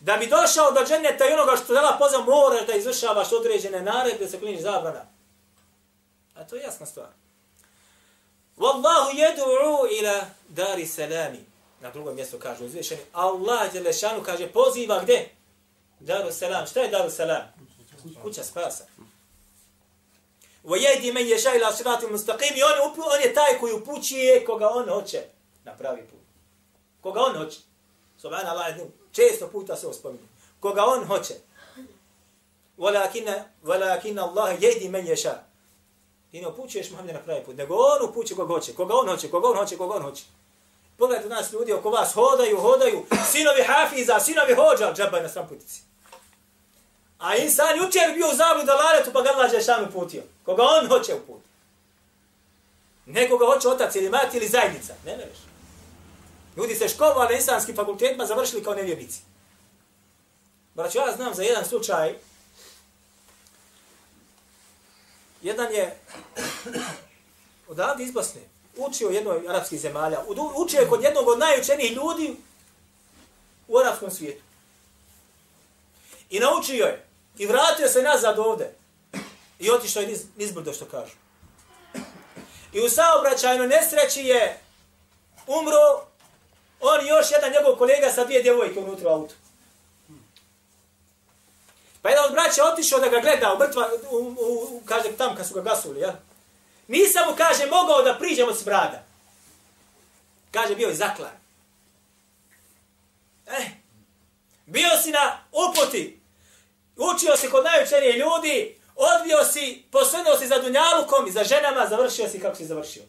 Da 0.00 0.16
bi 0.16 0.26
došao 0.26 0.72
do 0.72 0.80
dženeta 0.88 1.28
i 1.28 1.32
onoga 1.32 1.56
što 1.56 1.74
dala 1.74 1.96
pozam, 1.98 2.24
moraš 2.24 2.66
da 2.66 2.74
izvršavaš 2.74 3.32
određene 3.32 3.82
naredbe, 3.82 4.28
se 4.28 4.38
kliniš 4.38 4.60
zabrana. 4.60 5.06
A 6.34 6.44
to 6.44 6.56
je 6.56 6.62
jasna 6.62 6.86
stvar. 6.86 7.08
Wallahu 8.56 9.10
yed'u 9.14 9.88
ila 10.00 10.26
dari 10.48 10.86
salami. 10.86 11.44
Na 11.80 11.90
drugom 11.90 12.14
mjestu 12.14 12.38
kaže 12.38 12.64
uzvišeni. 12.64 13.00
Allah 13.12 13.72
Đelešanu 13.72 14.22
kaže 14.22 14.46
poziva 14.46 15.00
gdje? 15.02 15.28
Daru 16.00 16.32
selam. 16.32 16.66
Šta 16.66 16.80
je 16.80 16.88
Daru 16.88 17.10
selam? 17.10 17.42
Kuća 18.22 18.44
spasa. 18.44 18.84
Wa 20.64 20.76
yadi 20.78 21.12
man 21.12 21.22
yasha 21.22 21.56
ila 21.56 21.72
sirati 21.72 22.06
mustaqim. 22.06 22.54
On, 22.64 22.92
on 23.14 23.20
je 23.22 23.34
taj 23.34 23.58
koji 23.60 23.72
upućuje 23.72 24.44
koga 24.44 24.68
on 24.68 24.88
hoće 24.88 25.22
na 25.64 25.72
pravi 25.72 26.02
put. 26.02 26.20
Koga 27.00 27.20
on 27.20 27.36
hoće. 27.36 27.58
Subhanallah, 28.18 28.76
često 29.12 29.48
puta 29.48 29.76
se 29.76 29.86
uspominje. 29.86 30.28
Koga 30.60 30.84
on 30.84 31.04
hoće. 31.04 31.34
Walakin 32.78 33.42
walakin 33.64 34.20
Allah 34.20 34.60
yadi 34.60 34.90
man 34.90 35.06
yasha. 35.06 35.34
Ti 36.30 36.40
ne 36.40 36.48
upućuješ 36.48 36.90
Muhammed 36.90 37.14
na 37.14 37.20
pravi 37.20 37.44
put, 37.44 37.56
nego 37.56 37.74
on 37.74 38.10
upućuje 38.10 38.36
koga 38.36 38.54
hoće. 38.54 38.74
Koga 38.74 38.94
on 38.94 39.08
hoće, 39.08 39.30
koga 39.30 39.48
on 39.48 39.56
hoće, 39.56 39.76
koga 39.76 39.94
on 39.94 40.02
hoće. 40.02 40.24
Pogledajte 40.98 41.28
nas 41.28 41.52
ljudi 41.52 41.72
oko 41.72 41.90
vas, 41.90 42.12
hodaju, 42.14 42.60
hodaju, 42.60 43.04
sinovi 43.30 43.62
hafiza, 43.62 44.20
sinovi 44.20 44.54
hođa, 44.54 44.92
džaba 44.94 45.20
na 45.20 45.28
stran 45.28 45.48
putici. 45.48 45.89
A 47.20 47.36
insan 47.36 47.78
jučer 47.78 48.14
bio 48.14 48.28
u 48.32 48.36
zavlju 48.36 48.64
da 48.64 49.12
pa 49.12 49.22
ga 49.22 49.30
Allah 49.30 49.50
Žešanu 49.50 49.92
putio. 49.92 50.22
Koga 50.44 50.62
on 50.62 50.88
hoće 50.88 51.14
u 51.14 51.26
put. 51.26 51.42
Nekoga 53.06 53.46
hoće 53.46 53.68
otac 53.68 53.94
ili 53.94 54.10
mati 54.10 54.36
ili 54.36 54.48
zajednica. 54.48 54.94
Ne 55.06 55.16
mereš. 55.16 55.38
Ljudi 56.56 56.74
se 56.74 56.88
školovali 56.88 57.28
na 57.28 57.36
insanskim 57.36 57.76
fakultetima, 57.76 58.26
završili 58.26 58.64
kao 58.64 58.74
nevjernici. 58.74 59.20
Braću, 60.74 60.98
ja 60.98 61.12
znam 61.16 61.34
za 61.34 61.42
jedan 61.42 61.64
slučaj, 61.64 62.14
jedan 65.42 65.72
je 65.72 65.98
odavde 67.68 68.04
iz 68.04 68.12
Bosne, 68.12 68.40
učio 68.76 69.08
u 69.08 69.12
jednoj 69.12 69.48
arapskih 69.48 69.80
zemalja, 69.80 70.24
učio 70.56 70.80
je 70.80 70.88
kod 70.88 71.02
jednog 71.02 71.28
od 71.28 71.38
najučenijih 71.38 71.92
ljudi 71.92 72.36
u 73.68 73.78
arapskom 73.78 74.10
svijetu. 74.10 74.42
I 76.30 76.40
naučio 76.40 76.86
je. 76.86 77.09
I 77.40 77.46
vratio 77.46 77.88
se 77.88 78.02
nazad 78.02 78.38
ovde. 78.38 78.70
I 79.58 79.70
otišao 79.70 80.00
je 80.00 80.06
niz, 80.06 80.24
nizbrdo 80.36 80.72
što 80.72 80.84
kažu. 80.84 81.12
I 82.72 82.80
u 82.80 82.88
saobraćajnoj 82.88 83.68
nesreći 83.68 84.20
je 84.20 84.60
umro 85.46 86.06
on 86.80 87.06
i 87.06 87.08
još 87.08 87.30
jedan 87.30 87.52
njegov 87.52 87.76
kolega 87.76 88.10
sa 88.10 88.24
dvije 88.24 88.42
djevojke 88.42 88.80
unutra 88.80 89.10
u 89.10 89.12
auto. 89.12 89.34
Pa 92.02 92.08
jedan 92.08 92.24
od 92.24 92.32
braća 92.32 92.64
otišao 92.64 93.00
da 93.00 93.08
ga 93.08 93.20
gleda 93.20 93.54
u 93.54 93.58
mrtva, 93.58 93.88
u, 94.10 94.16
u, 94.16 94.76
u, 94.76 94.82
kaže 94.84 95.12
tam 95.18 95.36
kad 95.36 95.48
su 95.48 95.54
ga 95.54 95.60
gasuli, 95.60 96.00
ja. 96.00 96.20
Nisam 96.88 97.22
mu, 97.30 97.36
kaže, 97.36 97.66
mogao 97.66 98.02
da 98.02 98.18
priđem 98.18 98.48
od 98.48 98.58
smrada. 98.58 99.02
Kaže, 100.50 100.74
bio 100.74 100.88
je 100.88 100.94
zaklan. 100.94 101.32
Eh, 103.46 103.70
bio 104.66 104.88
si 105.02 105.10
na 105.10 105.38
uputi, 105.52 106.19
učio 106.96 107.36
si 107.36 107.50
kod 107.50 107.64
najučenije 107.64 108.12
ljudi, 108.12 108.80
odbio 108.96 109.44
si, 109.44 109.84
posvenuo 109.90 110.36
si 110.38 110.46
za 110.46 110.58
dunjalukom 110.58 111.26
i 111.26 111.32
za 111.32 111.44
ženama, 111.44 111.86
završio 111.86 112.28
si 112.28 112.40
kako 112.40 112.56
si 112.56 112.66
završio. 112.66 113.02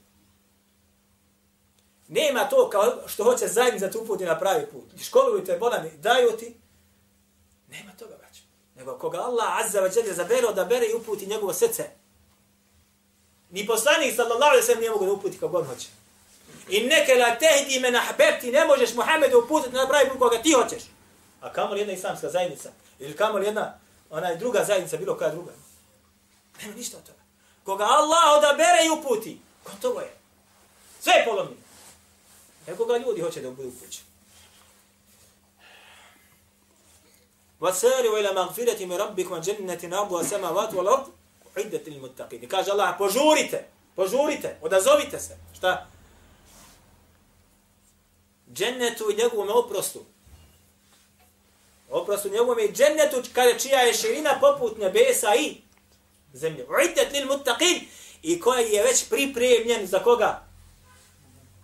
Nema 2.08 2.50
to 2.50 2.70
kao 2.70 3.08
što 3.08 3.24
hoće 3.24 3.48
zajednica 3.48 3.86
da 3.86 3.92
te 3.92 3.98
uputi 3.98 4.26
na 4.26 4.40
pravi 4.40 4.66
put. 4.66 5.02
Školuju 5.02 5.46
te, 5.46 5.58
bolani, 5.58 5.92
daju 5.98 6.38
ti. 6.38 6.56
Nema 7.68 7.92
toga, 8.00 8.16
braću. 8.18 8.42
Nego 8.76 8.98
koga 8.98 9.18
Allah 9.18 9.66
azza 9.66 9.82
wa 9.82 9.98
jalla 9.98 10.14
zabere, 10.14 10.54
da 10.56 10.66
bere 10.66 10.86
i 10.86 10.94
uputi 10.94 11.26
njegovo 11.26 11.54
srce. 11.54 11.84
Ni 13.50 13.68
poslanik 13.68 14.16
sallallahu 14.16 14.50
alaihi 14.50 14.66
sallam 14.66 14.80
nije 14.80 14.92
mogu 14.92 15.06
da 15.06 15.12
uputi 15.12 15.38
kako 15.38 15.52
god 15.52 15.68
hoće. 15.68 15.88
I 16.70 16.82
neke 16.82 17.16
la 17.16 17.36
tehdi 17.36 17.80
me 17.80 17.92
nahbebti, 17.92 18.52
ne 18.52 18.66
možeš 18.66 18.94
Muhammedu 18.94 19.40
uputiti 19.40 19.76
na 19.76 19.88
pravi 19.88 20.10
put 20.10 20.20
koga 20.20 20.42
ti 20.42 20.52
hoćeš. 20.52 20.84
A 21.42 21.54
kamo 21.54 21.74
li 21.74 21.80
jedna 21.80 21.94
islamska 21.94 22.30
zajednica? 22.30 22.70
Ili 23.01 23.17
kamo 23.17 23.39
li 23.39 23.47
jedna 23.47 23.79
ona 24.11 24.35
druga 24.35 24.65
zajednica, 24.65 24.97
bilo 24.97 25.17
koja 25.17 25.31
druga? 25.31 25.53
Nema 26.63 26.75
ništa 26.75 26.97
od 26.97 27.05
toga. 27.05 27.19
Koga 27.65 27.85
Allah 27.85 28.39
odabere 28.39 28.87
i 28.87 28.91
uputi, 28.99 29.41
gotovo 29.65 30.01
je. 30.01 30.17
Sve 31.01 31.13
je 31.13 31.25
polomljeno. 31.25 31.61
Nego 32.67 32.85
ga 32.85 32.97
ljudi 32.97 33.21
hoće 33.21 33.41
da 33.41 33.51
budu 33.51 33.69
upućeni. 33.69 34.07
وَسَارِوَ 37.61 38.13
إِلَى 38.21 38.33
مَغْفِرَةِ 38.33 38.81
مِنْ 38.87 38.97
رَبِّكُمْ 38.97 39.41
جَنَّةٍ 39.41 39.83
عَرْضُهَا 39.97 40.21
السَّمَاوَاتُ 40.21 40.75
وَالْأَرْضُ 40.75 41.07
عِدَّةٍ 41.57 41.85
لِلْمُتَّقِينَ 41.89 42.49
Kaže 42.49 42.71
Allah, 42.71 42.95
požurite, 42.99 43.69
požurite, 43.95 44.59
odazovite 44.63 45.19
se. 45.19 45.37
Šta? 45.57 45.87
Džennetu 48.53 49.11
i 49.11 49.17
njegovom 49.17 49.65
oprostu. 49.65 50.05
Oprostu 51.92 52.30
njegovom 52.30 52.60
i 52.60 52.72
džennetu 52.72 53.24
kada 53.34 53.60
čija 53.60 53.80
je 53.80 53.94
širina 53.94 54.38
poput 54.42 54.78
nebesa 54.78 55.36
i 55.36 55.56
zemlje. 56.34 56.66
Uiddet 56.70 57.14
lil 57.14 57.28
muttaqin 57.28 57.82
i 58.22 58.40
koji 58.40 58.72
je 58.72 58.84
već 58.84 59.10
pripremljen 59.10 59.88
za 59.88 60.00
koga? 60.00 60.44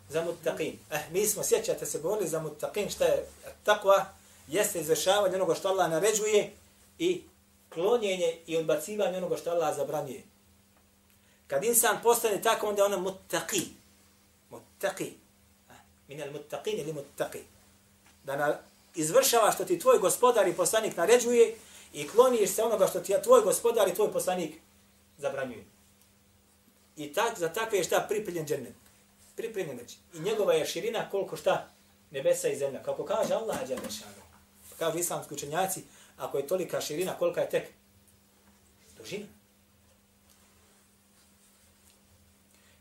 Za 0.10 0.26
muttaqin. 0.26 0.74
Eh, 0.92 1.00
mi 1.12 1.28
smo, 1.28 1.44
sjećate 1.44 1.86
se, 1.86 2.00
govorili 2.00 2.30
za 2.30 2.40
muttaqin, 2.40 2.90
šta 2.90 3.06
je 3.06 3.28
takva? 3.64 4.06
Jeste 4.48 4.80
izvršavanje 4.80 5.36
onoga 5.36 5.56
što 5.56 5.70
Allah 5.70 5.92
naređuje 5.92 6.52
i 7.00 7.22
klonjenje 7.74 8.38
i 8.46 8.58
odbacivanje 8.58 9.18
onoga 9.18 9.38
što 9.38 9.50
Allah 9.50 9.76
zabranjuje. 9.76 10.24
Kad 11.48 11.64
insan 11.64 11.98
postane 12.04 12.42
tako, 12.42 12.68
onda 12.68 12.82
je 12.82 12.86
ono 12.86 12.98
muttaqi. 12.98 13.62
Muttaqi. 14.52 15.12
Eh, 15.70 15.74
min 16.08 16.20
muttaqin 16.20 16.82
ili 16.82 16.94
muttaqi. 16.94 17.40
Da 18.24 18.36
na, 18.36 18.60
izvršava 18.98 19.52
što 19.52 19.66
ti 19.66 19.80
tvoj 19.80 20.00
gospodar 20.00 20.48
i 20.48 20.54
poslanik 20.54 20.98
naređuje 20.98 21.56
i 21.94 22.08
kloniš 22.08 22.50
se 22.50 22.64
onoga 22.64 22.88
što 22.88 23.00
ti 23.00 23.14
tvoj 23.24 23.42
gospodar 23.42 23.88
i 23.88 23.94
tvoj 23.96 24.12
poslanik 24.12 24.56
zabranjuje. 25.18 25.64
I 26.96 27.14
tak, 27.14 27.40
za 27.40 27.50
takve 27.50 27.78
je 27.78 27.84
šta 27.84 28.06
pripiljen 28.10 28.46
džennet. 28.46 28.74
Pripiljen 29.36 29.78
već. 29.78 29.98
I 30.14 30.20
njegova 30.20 30.54
je 30.54 30.66
širina 30.66 31.10
koliko 31.10 31.38
šta 31.38 31.70
nebesa 32.12 32.48
i 32.48 32.58
zemlja. 32.58 32.84
Kako 32.84 33.06
kaže 33.06 33.34
Allah 33.34 33.58
Đalešanu. 33.68 34.22
Kažu 34.80 34.98
islamski 34.98 35.34
učenjaci, 35.34 35.84
ako 36.18 36.38
je 36.38 36.48
tolika 36.48 36.82
širina, 36.82 37.18
kolika 37.18 37.42
je 37.42 37.50
tek 37.50 37.70
dužina. 38.98 39.26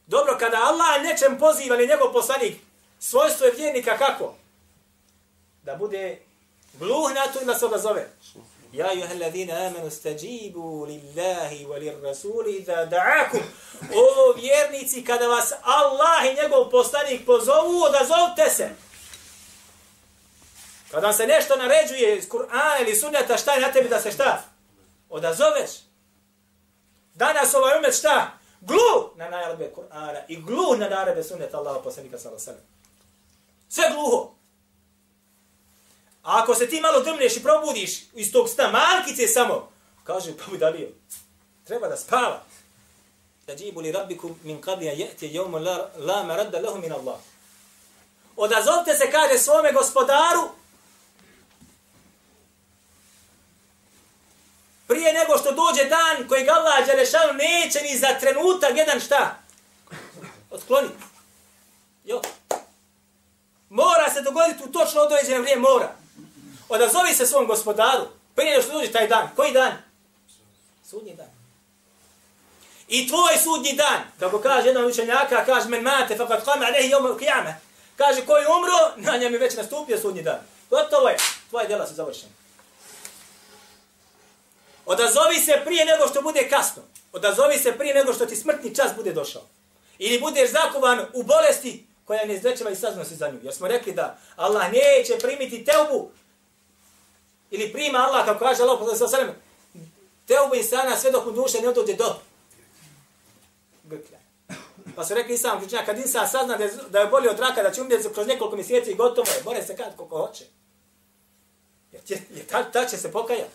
Dobro, 0.06 0.36
kada 0.38 0.56
Allah 0.56 1.02
nečem 1.02 1.38
poziva 1.38 1.76
ili 1.76 1.88
njegov 1.88 2.12
poslanik, 2.12 2.56
svojstvo 2.98 3.46
je 3.46 3.52
vjernika 3.56 3.98
kako? 3.98 4.34
Da 5.66 5.74
bude 5.76 6.18
gluh 6.78 7.12
na 7.14 7.26
to 7.32 7.38
ili 7.38 7.46
da 7.46 7.54
se 7.54 7.66
odazove. 7.66 8.08
Ja 8.72 8.86
ayuha 8.86 9.14
alladhina 9.14 9.66
amanu 9.66 9.90
stajibu 9.90 10.84
lillahi 10.84 11.66
walir 11.66 12.02
rasuli 12.02 12.56
idha 12.56 12.86
da'akum. 12.86 13.42
O 13.94 14.32
vjernici 14.36 15.04
kada 15.04 15.28
vas 15.28 15.52
Allah 15.62 16.24
i 16.24 16.42
njegov 16.42 16.70
poslanik 16.70 17.26
pozovu, 17.26 17.82
odazovte 17.82 18.50
se. 18.50 18.70
Kada 20.90 21.12
se 21.12 21.26
nešto 21.26 21.56
naređuje 21.56 22.18
iz 22.18 22.28
Kur'ana 22.28 22.80
ili 22.80 22.96
sunneta, 22.96 23.36
šta 23.36 23.52
je 23.52 23.60
na 23.60 23.72
tebi 23.72 23.88
da 23.88 24.00
se 24.00 24.12
šta? 24.12 24.44
Odazoveš. 25.08 25.70
Danas 27.14 27.54
ovaj 27.54 27.78
umet 27.78 27.94
šta? 27.98 28.38
Glu 28.60 29.10
na 29.16 29.30
naredbe 29.30 29.72
Kur'ana 29.76 30.20
i 30.28 30.36
glu 30.36 30.76
na 30.76 30.88
naredbe 30.88 31.22
sunneta 31.22 31.58
Allaha 31.58 31.80
poslanika 31.80 32.18
sallallahu 32.18 32.42
alejhi 32.48 32.60
ve 32.60 32.64
sellem. 32.64 32.76
Sve 33.68 33.84
gluho. 33.94 34.36
A 36.26 36.42
ako 36.42 36.54
se 36.54 36.68
ti 36.68 36.80
malo 36.80 37.00
drmneš 37.00 37.36
i 37.36 37.42
probudiš 37.42 37.90
iz 38.14 38.32
tog 38.32 38.48
sta 38.48 38.70
malkice 38.70 39.26
samo, 39.26 39.72
kaže 40.04 40.36
pa 40.36 40.50
bi 40.50 40.58
dalio. 40.58 40.88
Treba 41.64 41.88
da 41.88 41.96
spava. 41.96 42.42
Tajibu 43.46 43.80
li 43.80 43.92
rabbikum 43.92 44.40
min 44.42 44.62
qabli 44.62 44.86
je'tje 44.86 45.30
ya'ti 45.30 45.64
la, 45.64 45.90
la 45.96 46.22
maradda 46.22 46.60
lahu 46.60 46.78
min 46.78 46.92
Allah. 46.92 47.16
Odazovte 48.36 48.94
se 48.94 49.10
kaže 49.10 49.38
svome 49.38 49.72
gospodaru 49.72 50.48
prije 54.86 55.12
nego 55.12 55.38
što 55.38 55.52
dođe 55.52 55.84
dan 55.84 56.28
koji 56.28 56.44
ga 56.44 56.52
Allah 56.52 56.86
Đelešanu 56.86 57.32
neće 57.32 57.80
ni 57.80 57.98
za 57.98 58.18
trenutak 58.20 58.76
jedan 58.76 59.00
šta? 59.00 59.38
Otkloniti. 60.50 61.04
Jo. 62.04 62.22
Mora 63.68 64.10
se 64.14 64.22
dogoditi 64.22 64.64
u 64.64 64.72
točno 64.72 65.00
određeno 65.00 65.40
vrijeme, 65.40 65.62
mora. 65.62 66.05
Odazovi 66.68 67.14
se 67.14 67.26
svom 67.26 67.46
gospodaru. 67.46 68.04
Prije 68.34 68.50
nego 68.50 68.62
što 68.62 68.72
dođe 68.72 68.92
taj 68.92 69.08
dan. 69.08 69.28
Koji 69.36 69.52
dan? 69.52 69.72
Sudnji 70.90 71.14
dan. 71.14 71.36
I 72.88 73.08
tvoj 73.08 73.36
sudnji 73.42 73.72
dan, 73.72 74.02
kako 74.20 74.38
kaže 74.38 74.68
jedan 74.68 74.84
učenjaka, 74.84 75.44
kaže 75.44 75.68
men 75.68 75.82
mate, 75.82 76.16
fakat 76.16 76.44
kame 76.44 76.66
alehi 76.66 76.90
jomu 76.90 77.14
kijame. 77.18 77.60
Kaže, 77.96 78.26
koji 78.26 78.44
umro, 78.46 79.10
na 79.10 79.16
njem 79.16 79.32
je 79.32 79.38
već 79.38 79.56
nastupio 79.56 79.98
sudnji 79.98 80.22
dan. 80.22 80.38
Gotovo 80.70 81.08
je. 81.08 81.16
Tvoje 81.50 81.66
djela 81.66 81.86
su 81.86 81.94
završene. 81.94 82.32
Odazovi 84.86 85.40
se 85.40 85.60
prije 85.64 85.84
nego 85.84 86.08
što 86.08 86.22
bude 86.22 86.48
kasno. 86.48 86.82
Odazovi 87.12 87.58
se 87.58 87.72
prije 87.78 87.94
nego 87.94 88.12
što 88.12 88.26
ti 88.26 88.36
smrtni 88.36 88.74
čas 88.74 88.92
bude 88.96 89.12
došao. 89.12 89.42
Ili 89.98 90.20
budeš 90.20 90.50
zakovan 90.50 91.06
u 91.12 91.22
bolesti 91.22 91.86
koja 92.04 92.24
ne 92.24 92.34
izlečeva 92.34 92.70
i 92.70 92.76
saznosi 92.76 93.16
za 93.16 93.28
nju. 93.28 93.38
Jer 93.42 93.54
smo 93.54 93.68
rekli 93.68 93.92
da 93.92 94.18
Allah 94.36 94.72
neće 94.72 95.18
primiti 95.18 95.64
teubu 95.64 96.10
ili 97.50 97.72
prima 97.72 97.98
Allah, 97.98 98.26
kako 98.26 98.44
kaže 98.44 98.62
Allah, 98.62 98.78
poslani 98.78 98.98
sa 98.98 99.08
sallam, 99.08 99.34
teubu 100.26 100.54
insana 100.54 100.96
sve 100.96 101.10
dok 101.10 101.26
mu 101.26 101.32
duša 101.32 101.58
ne 101.60 101.72
dođe 101.72 101.94
do 101.94 102.14
grklja. 103.86 104.18
Pa 104.96 105.04
su 105.04 105.14
rekli 105.14 105.34
Islam 105.34 105.60
Kričnja, 105.60 105.84
kad 105.86 105.98
insan 105.98 106.28
sazna 106.28 106.56
da 106.56 106.64
je, 106.64 106.72
da 106.90 107.00
je 107.00 107.06
bolio 107.06 107.30
od 107.30 107.38
raka, 107.38 107.62
da 107.62 107.70
će 107.70 107.82
umjeti 107.82 108.08
kroz 108.14 108.26
nekoliko 108.26 108.56
mjeseci 108.56 108.90
i 108.90 108.94
gotovo 108.94 109.30
je, 109.30 109.42
bore 109.42 109.62
se 109.62 109.76
kad 109.76 109.96
koliko 109.96 110.26
hoće. 110.26 110.44
Jer, 111.92 112.02
je, 112.08 112.22
jer 112.30 112.46
ta, 112.46 112.70
ta 112.70 112.86
će 112.86 112.96
se 112.96 113.12
pokajati. 113.12 113.50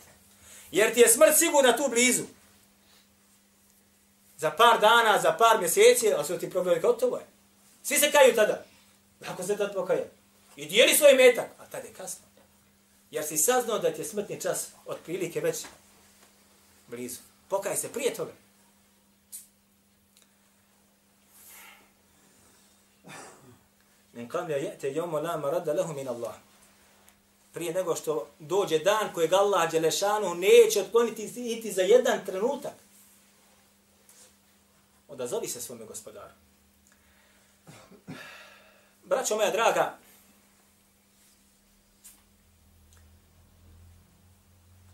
Jer 0.71 0.93
ti 0.93 0.99
je 0.99 1.09
smrt 1.09 1.37
sigurna 1.37 1.77
tu 1.77 1.87
blizu. 1.89 2.23
Za 4.37 4.51
par 4.51 4.79
dana, 4.79 5.19
za 5.21 5.31
par 5.31 5.59
mjeseci, 5.59 6.13
a 6.13 6.23
su 6.23 6.39
ti 6.39 6.49
problemi 6.49 6.81
gotovo 6.81 7.17
je. 7.17 7.25
Svi 7.83 7.97
se 7.97 8.11
kaju 8.11 8.35
tada. 8.35 8.63
Ako 9.27 9.43
se 9.43 9.57
tad 9.57 9.73
pokaja. 9.73 10.03
I 10.55 10.65
dijeli 10.65 10.95
svoj 10.95 11.13
metak, 11.13 11.45
a 11.59 11.65
tada 11.65 11.87
je 11.87 11.93
kasno. 11.93 12.25
Jer 13.11 13.23
si 13.25 13.37
saznao 13.37 13.79
da 13.79 13.93
ti 13.93 14.01
je 14.01 14.05
smrtni 14.05 14.41
čas 14.41 14.67
od 14.85 14.97
prilike 15.05 15.41
već 15.41 15.65
blizu. 16.87 17.19
Pokaj 17.49 17.75
se 17.75 17.93
prije 17.93 18.13
toga. 18.13 18.31
Men 24.13 24.29
kam 24.29 24.49
ja 24.49 24.57
jete 24.57 24.91
jomo 24.91 25.19
la 25.19 25.37
marada 25.37 25.73
lehu 25.73 25.93
min 25.93 26.07
Allah. 26.07 26.35
Prije 27.53 27.73
nego 27.73 27.95
što 27.95 28.27
dođe 28.39 28.79
dan 28.79 29.13
kojeg 29.13 29.33
Allah 29.33 29.71
Đelešanu 29.71 30.35
neće 30.35 30.81
otkloniti 30.81 31.23
iti 31.35 31.71
za 31.71 31.81
jedan 31.81 32.25
trenutak. 32.25 32.73
Odazovi 35.07 35.47
se 35.47 35.61
svome 35.61 35.85
gospodaru. 35.85 36.33
Braćo 39.03 39.35
moja 39.35 39.51
draga, 39.51 39.97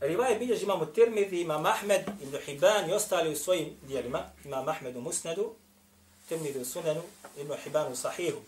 Rivaje 0.00 0.38
bilježi 0.38 0.64
imamo 0.64 0.86
Tirmidhi, 0.86 1.40
imam 1.40 1.66
Ahmed, 1.66 2.02
Ibn 2.22 2.36
Hibban 2.46 2.90
i 2.90 2.92
ostali 2.92 3.32
u 3.32 3.36
svojim 3.36 3.76
dijelima. 3.82 4.30
Imam 4.44 4.68
Ahmed 4.68 4.96
u 4.96 5.00
Musnadu, 5.00 5.54
Tirmidhi 6.28 6.58
u 6.58 6.64
Sunanu, 6.64 7.02
Ibn 7.36 7.52
Hibban 7.64 7.92
u 7.92 7.96
Sahihu. 7.96 8.40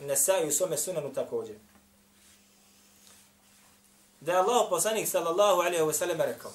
Nesai 0.00 0.48
u 0.48 0.52
svome 0.52 0.76
Sunanu 0.76 1.14
također. 1.14 1.56
Da 4.20 4.32
je 4.32 4.38
Allah 4.38 4.66
poslanik 4.70 5.08
sallallahu 5.08 5.60
alaihi 5.60 5.82
wa 5.82 5.92
sallam 5.92 6.20
rekao 6.20 6.52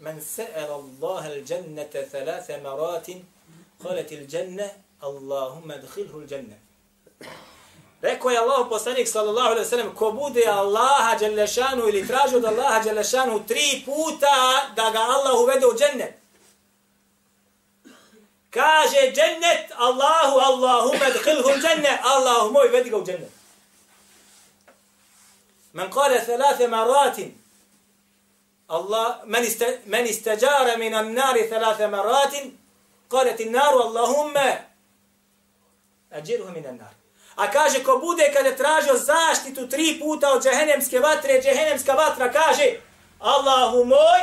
من 0.00 0.20
سأل 0.20 0.70
الله 0.70 1.32
الجنة 1.32 1.94
ثلاث 2.12 2.50
مرات 2.50 3.06
قالت 3.84 4.12
الجنة 4.12 4.72
اللهم 5.02 5.72
ادخله 5.72 6.18
الجنة 6.18 6.58
Rekao 8.01 8.31
je 8.31 8.37
Allah 8.37 8.67
poslanik 8.69 9.07
sallallahu 9.07 9.47
alejhi 9.47 9.63
ve 9.63 9.69
sellem 9.69 9.95
ko 9.95 10.11
bude 10.11 10.45
Allaha 10.47 11.17
džellešanu 11.19 11.87
ili 11.89 12.07
traži 12.07 12.35
od 12.35 12.45
Allaha 12.45 12.83
džellešanu 12.83 13.47
tri 13.47 13.83
puta 13.85 14.71
da 14.75 14.89
ga 14.89 14.99
Allah 14.99 15.39
uvede 15.39 15.65
u 15.65 15.77
džennet. 15.77 16.13
Kaže 18.49 19.11
džennet 19.13 19.71
Allahu 19.77 20.39
Allahumma 20.39 21.05
adkhilhu 21.05 21.49
džennet 21.61 21.99
Allahu 22.03 22.53
moj 22.53 22.67
vedi 22.67 22.89
ga 22.89 22.97
u 22.97 23.05
džennet. 23.05 23.31
Men 25.73 25.91
kale 25.91 26.25
thalatha 26.25 26.67
maratin 26.67 27.37
Allah 28.67 29.15
men 29.25 29.43
iste 29.43 29.79
men 29.85 30.05
istajara 30.05 30.77
min 30.77 30.93
an-nar 30.93 31.35
thalatha 31.49 31.87
maratin 31.87 32.57
qalat 33.09 33.41
an-nar 33.41 33.73
Allahumma 33.73 34.57
ajirhu 36.11 36.51
min 36.51 36.65
an-nar. 36.65 36.98
A 37.39 37.51
kaže, 37.51 37.83
ko 37.83 37.97
bude 37.97 38.31
kada 38.33 38.55
tražio 38.55 38.95
zaštitu 38.97 39.67
tri 39.67 39.99
puta 39.99 40.33
od 40.33 40.43
džehennemske 40.43 40.99
vatre, 40.99 41.41
džehennemska 41.41 41.93
vatra 41.93 42.31
kaže, 42.31 42.63
Allahu 43.19 43.85
moj, 43.85 44.21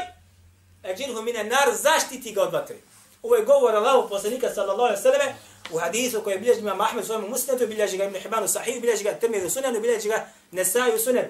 eđirhu 0.85 1.23
mine 1.23 1.45
nar, 1.45 1.69
zaštiti 1.75 2.33
ga 2.33 2.43
od 2.43 2.53
vatre. 2.53 2.77
Ovo 3.23 3.37
je 3.37 3.45
govor 3.45 3.75
Allahu 3.75 4.09
poslanika 4.09 4.49
sallallahu 4.55 4.83
alaihi 4.83 5.03
sallam 5.03 5.35
u 5.73 5.79
hadisu 5.79 6.21
koji 6.21 6.35
je 6.35 6.39
bilježi 6.39 6.61
ima 6.61 6.75
Mahmed 6.75 7.05
u 7.05 7.07
svojom 7.07 7.31
musnetu, 7.31 7.67
bilježi 7.67 7.97
ga 7.97 8.05
Ibn 8.05 8.17
Hibanu 8.17 8.49
sahih, 8.49 8.81
bilježi 8.81 9.05
ga 9.05 9.13
Tirmidhi 9.13 9.47
u 9.47 9.51
sunanu, 9.51 9.81
bilježi 9.81 10.09
ga 10.09 10.29
Nesai 10.51 10.95
u 10.95 10.99
sunanu. 10.99 11.29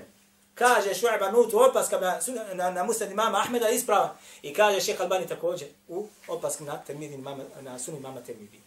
Kaže 0.54 0.94
Šu'ba 0.94 1.32
Nutu 1.32 1.64
opaska 1.64 2.00
na, 2.00 2.18
na, 2.54 2.70
na 2.70 2.84
musned 2.84 3.10
imama 3.10 3.38
Ahmeda 3.38 3.68
isprava. 3.68 4.16
I 4.42 4.54
kaže 4.54 4.80
Šeha 4.80 5.02
Albani 5.02 5.26
također 5.26 5.68
u 5.88 6.08
opasku 6.28 6.64
na, 6.64 6.78
termidin, 6.78 7.26
na 7.60 7.78
sunu 7.78 7.98
imama 7.98 8.20
Tirmidhi. 8.20 8.60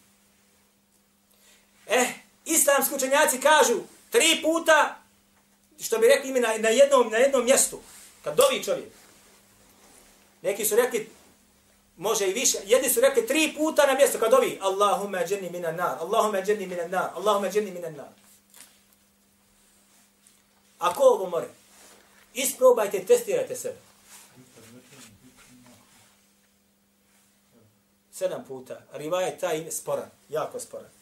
Eh, 1.86 2.06
islamski 2.54 2.94
učenjaci 2.94 3.40
kažu 3.40 3.80
tri 4.10 4.42
puta, 4.42 4.96
što 5.80 5.98
bi 5.98 6.06
rekli 6.06 6.30
imi 6.30 6.40
na, 6.40 6.48
na, 6.58 6.68
jednom, 6.68 7.10
na 7.10 7.16
jednom 7.16 7.44
mjestu, 7.44 7.80
kad 8.24 8.36
dovi 8.36 8.64
čovjek. 8.64 8.92
Neki 10.42 10.64
su 10.64 10.76
rekli, 10.76 11.10
može 11.96 12.28
i 12.28 12.32
više, 12.32 12.58
jedni 12.64 12.88
su 12.88 13.00
rekli 13.00 13.26
tri 13.26 13.54
puta 13.56 13.86
na 13.86 13.94
mjestu 13.94 14.18
kad 14.18 14.30
dovi, 14.30 14.58
Allahumma 14.62 15.26
džerni 15.26 15.50
minan 15.50 15.76
nar, 15.76 15.96
Allahumma 16.00 16.42
džerni 16.42 16.66
minan 16.66 16.90
nar, 16.90 17.10
Allahumma 17.14 17.50
džerni 17.50 17.70
minan 17.70 17.94
nar. 17.94 18.08
Ako 20.78 21.02
ovo 21.02 21.28
more, 21.28 21.48
isprobajte, 22.34 23.04
testirajte 23.06 23.56
sebe. 23.56 23.78
Sedam 28.12 28.44
puta. 28.48 28.82
Riva 28.92 29.20
je 29.20 29.38
taj 29.38 29.70
sporan, 29.70 30.10
jako 30.28 30.60
sporan 30.60 30.99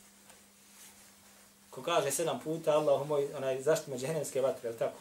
ko 1.79 1.85
kaže 1.85 2.11
sedam 2.11 2.41
puta, 2.41 2.73
Allahu 2.73 3.05
moj, 3.05 3.29
onaj, 3.37 3.62
zašto 3.62 3.91
me 3.91 3.99
džehennemske 3.99 4.41
vatre, 4.41 4.71
je 4.71 4.79
tako? 4.79 4.99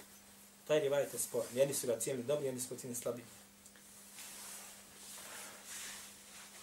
Taj 0.68 0.80
rivajet 0.80 1.14
je 1.14 1.20
spor. 1.20 1.44
Jedni 1.54 1.74
su 1.74 1.88
ga 1.88 2.00
cijeli 2.00 2.24
dobri, 2.24 2.46
jedni 2.46 2.62
su 2.62 2.76
ga 2.76 2.82
cijeli 2.82 2.96
slabi. 2.96 3.24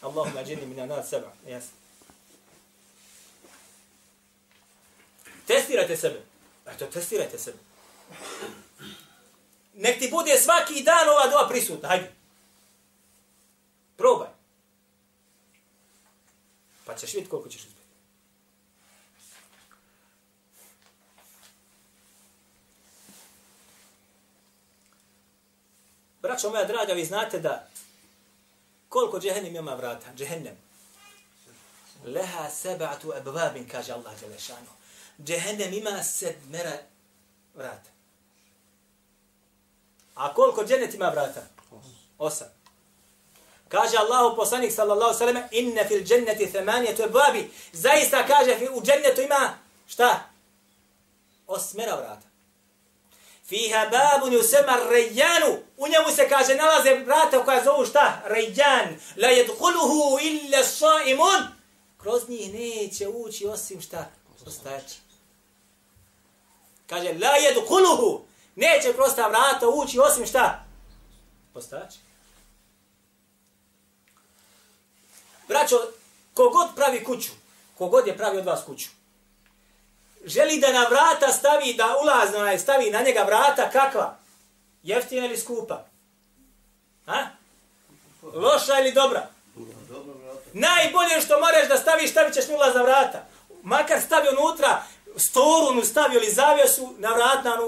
Allahumma 0.01 0.45
dženi 0.45 0.67
mina 0.67 0.87
nad 0.87 1.09
seba. 1.09 1.33
Jasno. 1.49 1.71
Testirajte 5.47 5.97
sebe. 5.97 6.23
Eto, 6.67 6.87
testirajte 6.87 7.39
sebe. 7.39 7.59
Nek 9.75 9.99
ti 9.99 10.09
bude 10.11 10.37
svaki 10.39 10.83
dan 10.83 11.09
ova 11.09 11.27
doa 11.31 11.49
prisutna. 11.49 11.89
Hajde. 11.89 12.13
Probaj. 13.97 14.29
Pa 16.85 16.95
ćeš 16.95 17.15
vidjeti 17.15 17.31
koliko 17.31 17.49
ćeš 17.49 17.61
uspjeti. 17.61 17.84
Braćo 26.35 26.51
moja 26.51 26.65
draga, 26.65 26.93
vi 26.93 27.05
znate 27.05 27.39
da 27.39 27.67
koliko 28.89 29.21
džehennem 29.21 29.57
ima 29.57 29.75
vrata? 29.75 30.07
Džehennem. 30.17 30.57
Leha 32.05 32.51
seba'atu 32.51 33.19
ebvabin, 33.19 33.69
kaže 33.69 33.93
Allah 33.93 34.21
Đelešanu. 34.21 34.67
Džehennem 35.25 35.73
ima 35.73 36.03
sedmera 36.03 36.79
vrata. 37.55 37.91
A 40.15 40.35
koliko 40.35 40.65
džennet 40.65 40.95
ima 40.95 41.09
vrata? 41.09 41.43
Osam. 42.19 42.49
Kaže 43.69 43.97
Allahu 43.97 44.37
poslanik 44.37 44.73
sallallahu 44.73 45.19
sallam, 45.19 45.43
inne 45.51 45.85
fil 45.89 46.05
dženneti 46.05 46.53
themanijetu 46.53 47.03
ebvabi. 47.03 47.51
Zaista 47.73 48.27
kaže 48.27 48.71
u 48.75 48.83
džennetu 48.83 49.21
ima 49.21 49.59
šta? 49.87 50.21
Osmera 51.47 51.97
vrata 51.97 52.34
fiha 53.49 53.91
babun 53.91 54.33
yusema 54.33 54.91
rejanu. 54.91 55.59
U 55.77 55.89
njemu 55.89 56.17
se 56.17 56.29
kaže 56.29 56.55
nalaze 56.55 56.95
vrata 56.95 57.45
koja 57.45 57.65
zovu 57.65 57.87
šta? 57.87 58.23
Rejan. 58.25 59.01
La 59.17 59.29
yadkhuluhu 59.29 60.19
illa 60.23 60.65
saimun. 60.65 61.43
Kroz 61.99 62.29
njih 62.29 62.55
neće 62.55 63.09
ući 63.09 63.47
osim 63.47 63.81
šta? 63.81 64.11
Postači. 64.45 64.95
Kaže 66.87 67.09
la 67.13 67.35
yadkhuluhu. 67.39 68.21
Neće 68.57 68.93
kroz 68.93 69.15
ta 69.17 69.29
vrata 69.29 69.69
ući 69.69 69.99
osim 69.99 70.27
šta? 70.27 70.65
Postači. 71.55 71.99
Braćo, 75.49 75.77
kogod 76.35 76.69
pravi 76.77 77.05
kuću, 77.05 77.31
kogod 77.79 78.07
je 78.07 78.17
pravi 78.17 78.39
od 78.39 78.45
vas 78.45 78.65
kuću, 78.67 78.89
želi 80.25 80.61
da 80.61 80.73
na 80.73 80.87
vrata 80.91 81.33
stavi, 81.33 81.75
da 81.75 81.97
ulazno 82.03 82.47
je 82.47 82.59
stavi 82.59 82.91
na 82.91 83.01
njega 83.01 83.23
vrata, 83.23 83.71
kakva? 83.71 84.17
Jeftina 84.83 85.27
ili 85.27 85.37
skupa? 85.37 85.85
Ha? 87.07 87.27
Loša 88.23 88.81
ili 88.81 88.93
dobra? 88.93 89.27
Najbolje 90.53 91.21
što 91.25 91.41
moraš 91.41 91.69
da 91.69 91.77
staviš, 91.77 92.11
stavit 92.11 92.35
ćeš 92.35 92.49
ulaz 92.49 92.75
na 92.75 92.83
vrata. 92.83 93.27
Makar 93.63 94.01
stavi 94.01 94.29
unutra, 94.39 94.83
storunu 95.17 95.85
stavio 95.85 96.19
ili 96.19 96.31
zavjesu 96.31 96.95
na 96.99 97.15
vrat, 97.15 97.45
na 97.45 97.59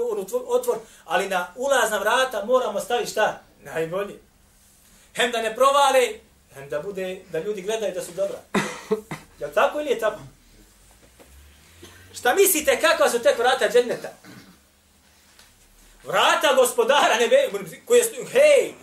otvor, 0.47 0.77
ali 1.05 1.29
na 1.29 1.47
ulaz 1.55 1.91
na 1.91 1.97
vrata 1.97 2.45
moramo 2.45 2.79
staviti 2.79 3.11
šta? 3.11 3.41
Najbolje. 3.63 4.19
Hem 5.15 5.31
da 5.31 5.41
ne 5.41 5.55
provale, 5.55 6.19
hem 6.53 6.69
da 6.69 6.79
bude, 6.79 7.21
da 7.31 7.39
ljudi 7.39 7.61
gledaju 7.61 7.93
da 7.93 8.01
su 8.01 8.11
dobra. 8.11 8.39
Je 9.39 9.53
tako 9.53 9.79
ili 9.79 9.89
je 9.89 9.99
tako? 9.99 10.19
Šta 12.19 12.35
mislite 12.35 12.81
kakva 12.81 13.09
su 13.09 13.19
tek 13.19 13.37
vrata 13.37 13.69
dženneta? 13.69 14.09
Vrata 16.03 16.53
gospodara 16.55 17.15
nebe, 17.19 17.49
koje 17.85 18.03
su, 18.03 18.11
hej, 18.31 18.73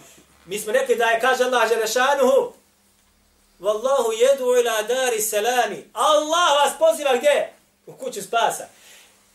mi 0.45 0.59
smo 0.59 0.73
rekli 0.73 0.97
da 0.97 1.05
je, 1.05 1.21
kaže 1.21 1.45
Allah 1.45 1.69
Želešanuhu, 1.69 2.53
Wallahu 3.61 4.13
jedu 4.13 4.57
ila 4.61 4.83
dari 4.83 5.21
salami. 5.21 5.91
Allah 5.93 6.49
vas 6.65 6.79
poziva 6.79 7.17
gdje? 7.17 7.53
U 7.87 7.93
kuću 7.93 8.23
spasa. 8.23 8.69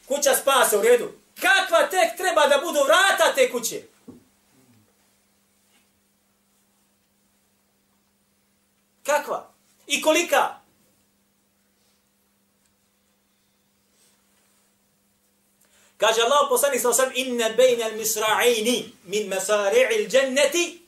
Kuća 0.08 0.36
spasa 0.36 0.80
u 0.80 0.82
redu. 0.82 1.12
Kakva 1.42 1.88
tek 1.88 2.18
treba 2.18 2.48
da 2.48 2.58
budu 2.58 2.80
vrata 2.84 3.34
te 3.36 3.52
kuće? 3.52 3.82
Kakva? 9.04 9.52
I 9.88 10.02
kolika? 10.02 10.59
Kaže 16.00 16.24
Allah 16.24 16.48
poslanik 16.48 16.80
sa 16.80 16.90
osam, 16.90 17.12
inna 17.12 17.50
bejne 17.60 17.84
al 17.84 17.96
misra'ini 18.00 18.88
min 19.04 19.28
masari'i 19.28 20.00
il 20.00 20.08
dženneti. 20.08 20.80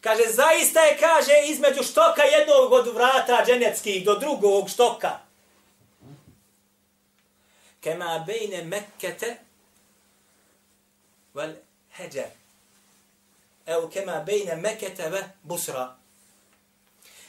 Kaže, 0.00 0.30
zaista 0.30 0.80
je, 0.80 0.96
kaže, 1.00 1.32
između 1.46 1.82
štoka 1.82 2.22
jednog 2.22 2.72
od 2.72 2.94
vrata 2.94 3.42
dženeckih 3.46 4.04
do 4.04 4.14
drugog 4.14 4.70
štoka. 4.70 5.18
Kema 7.80 8.24
bejne 8.26 8.62
Mekkete 8.64 9.36
vel 11.34 11.52
heđer. 11.96 12.30
Evo, 13.66 13.88
kema 13.88 14.22
bejne 14.26 14.56
Mekkete 14.56 15.08
ve 15.08 15.22
busra. 15.42 15.96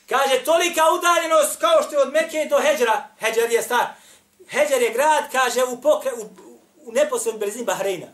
Kaže, 0.09 0.43
tolika 0.45 0.81
udaljenost 0.97 1.59
kao 1.59 1.83
što 1.83 1.95
je 1.95 2.01
od 2.01 2.13
Mekke 2.13 2.47
do 2.49 2.59
Heđera. 2.59 3.07
Heđer 3.19 3.51
je 3.51 3.61
star. 3.61 3.85
Heđer 4.49 4.81
je 4.81 4.93
grad, 4.93 5.31
kaže, 5.31 5.63
u, 5.63 5.81
pokre, 5.81 6.11
u, 6.13 6.48
u 6.89 6.91
neposrednoj 6.91 7.39
blizini 7.39 7.65
Bahreina. 7.65 8.07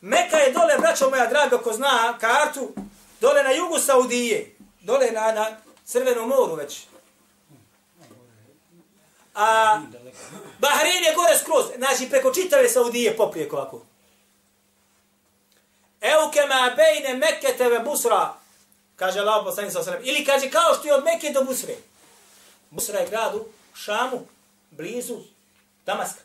Meka 0.00 0.36
je 0.36 0.52
dole, 0.52 0.78
braćo 0.78 1.10
moja 1.10 1.26
draga, 1.26 1.58
ko 1.58 1.72
zna 1.72 2.18
kartu, 2.20 2.72
dole 3.20 3.42
na 3.42 3.50
jugu 3.50 3.78
Saudije, 3.78 4.56
dole 4.80 5.10
na, 5.10 5.32
na 5.32 5.56
Crvenom 5.84 6.28
moru 6.28 6.54
već. 6.54 6.82
A 9.34 9.80
Bahrein 10.58 11.04
je 11.04 11.14
gore 11.14 11.38
skroz, 11.38 11.64
znači 11.76 12.10
preko 12.10 12.34
čitave 12.34 12.68
Saudije 12.68 13.16
poprijek 13.16 13.52
ovako. 13.52 13.82
Evo 16.00 16.30
kema 16.32 16.74
bejne 16.76 17.18
Mekke 17.18 17.56
tebe 17.58 17.78
Busra, 17.78 18.34
kaže 18.96 19.20
Allah 19.20 19.44
poslanik 19.44 19.72
sa 19.72 19.80
osrem. 19.80 20.00
Ili 20.02 20.24
kaže 20.24 20.50
kao 20.50 20.74
što 20.74 20.88
je 20.88 20.94
od 20.94 21.04
Mekke 21.04 21.30
do 21.30 21.44
Busre. 21.44 21.74
Busra 22.70 22.98
je 22.98 23.08
grad 23.08 23.34
u 23.34 23.44
Šamu, 23.74 24.26
blizu 24.70 25.16
Damaska. 25.86 26.23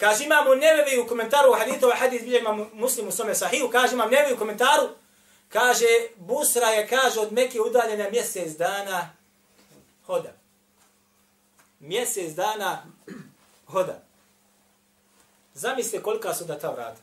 Kaže 0.00 0.24
imamo 0.24 0.54
nevevi 0.54 0.98
u 0.98 1.06
komentaru 1.06 1.50
u 1.50 1.54
hadithu, 1.54 1.86
ovaj 1.86 1.98
hadith 1.98 2.24
bilje 2.24 2.38
imam 2.38 2.70
muslim 2.72 3.08
u 3.08 3.12
svome 3.12 3.34
sahiju, 3.34 3.70
kaže 3.72 3.94
imam 3.94 4.10
nevevi 4.10 4.34
u 4.34 4.38
komentaru, 4.38 4.88
kaže 5.48 5.86
Busra 6.16 6.66
je, 6.66 6.88
kaže, 6.88 7.20
od 7.20 7.32
Mekke 7.32 7.60
udaljena 7.60 8.10
mjesec 8.10 8.56
dana 8.56 9.10
hoda. 10.06 10.32
Mjesec 11.80 12.34
dana 12.34 12.82
hoda. 13.66 14.02
Zamislite 15.54 16.02
kolika 16.02 16.34
su 16.34 16.44
da 16.44 16.58
ta 16.58 16.70
vrata. 16.70 17.00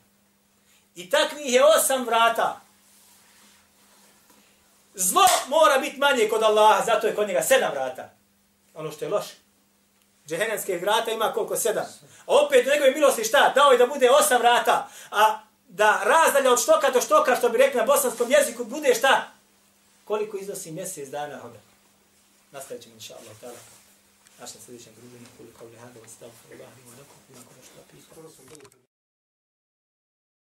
I 0.96 1.10
takvih 1.10 1.54
je 1.54 1.66
osam 1.66 2.06
vrata. 2.06 2.62
Zlo 4.96 5.26
mora 5.48 5.78
biti 5.78 5.98
manje 5.98 6.30
kod 6.30 6.44
Allaha, 6.44 6.86
zato 6.86 7.08
je 7.08 7.16
kod 7.16 7.28
njega 7.28 7.42
sedam 7.42 7.72
vrata. 7.72 8.10
Ono 8.74 8.92
što 8.92 9.06
je 9.06 9.12
loše. 9.12 9.47
Džehennemske 10.28 10.78
vrata 10.78 11.12
ima 11.12 11.34
koliko 11.34 11.56
sedam. 11.56 11.86
A 12.26 12.36
opet 12.46 12.68
u 12.68 12.70
njegove 12.70 12.92
milosti 12.92 13.24
šta? 13.24 13.52
Dao 13.56 13.72
je 13.72 13.78
da 13.78 13.88
bude 13.88 14.10
osam 14.10 14.40
vrata. 14.42 14.90
A 15.12 15.40
da 15.68 16.02
razdalja 16.04 16.52
od 16.52 16.62
štoka 16.62 16.92
do 16.92 17.02
štoka, 17.02 17.36
što 17.36 17.50
bi 17.50 17.58
rekli 17.58 17.80
na 17.80 17.86
bosanskom 17.86 18.32
jeziku, 18.32 18.63
bude 18.63 18.96
šta? 18.96 19.32
Koliko 20.06 20.38
iznosi 20.38 20.72
mjesec 20.72 21.10
dana 21.10 21.40
hoda. 21.40 21.60
Nastavit 22.52 22.84
ćemo, 22.84 22.96
inša 22.96 23.13
Allah, 23.13 23.38
tada. 23.42 23.60
Našem 24.40 24.62
sljedećem 24.66 24.94
druženju, 24.98 25.28
koliko 25.38 25.66
je 25.66 25.80
hada, 25.80 26.00
stavljamo, 26.16 26.40
Allah, 26.52 26.72
ima 26.86 26.96
neko, 26.96 27.16
ima 27.30 27.42
ko 27.48 27.54
nešto 27.60 27.80
pita. 27.92 28.66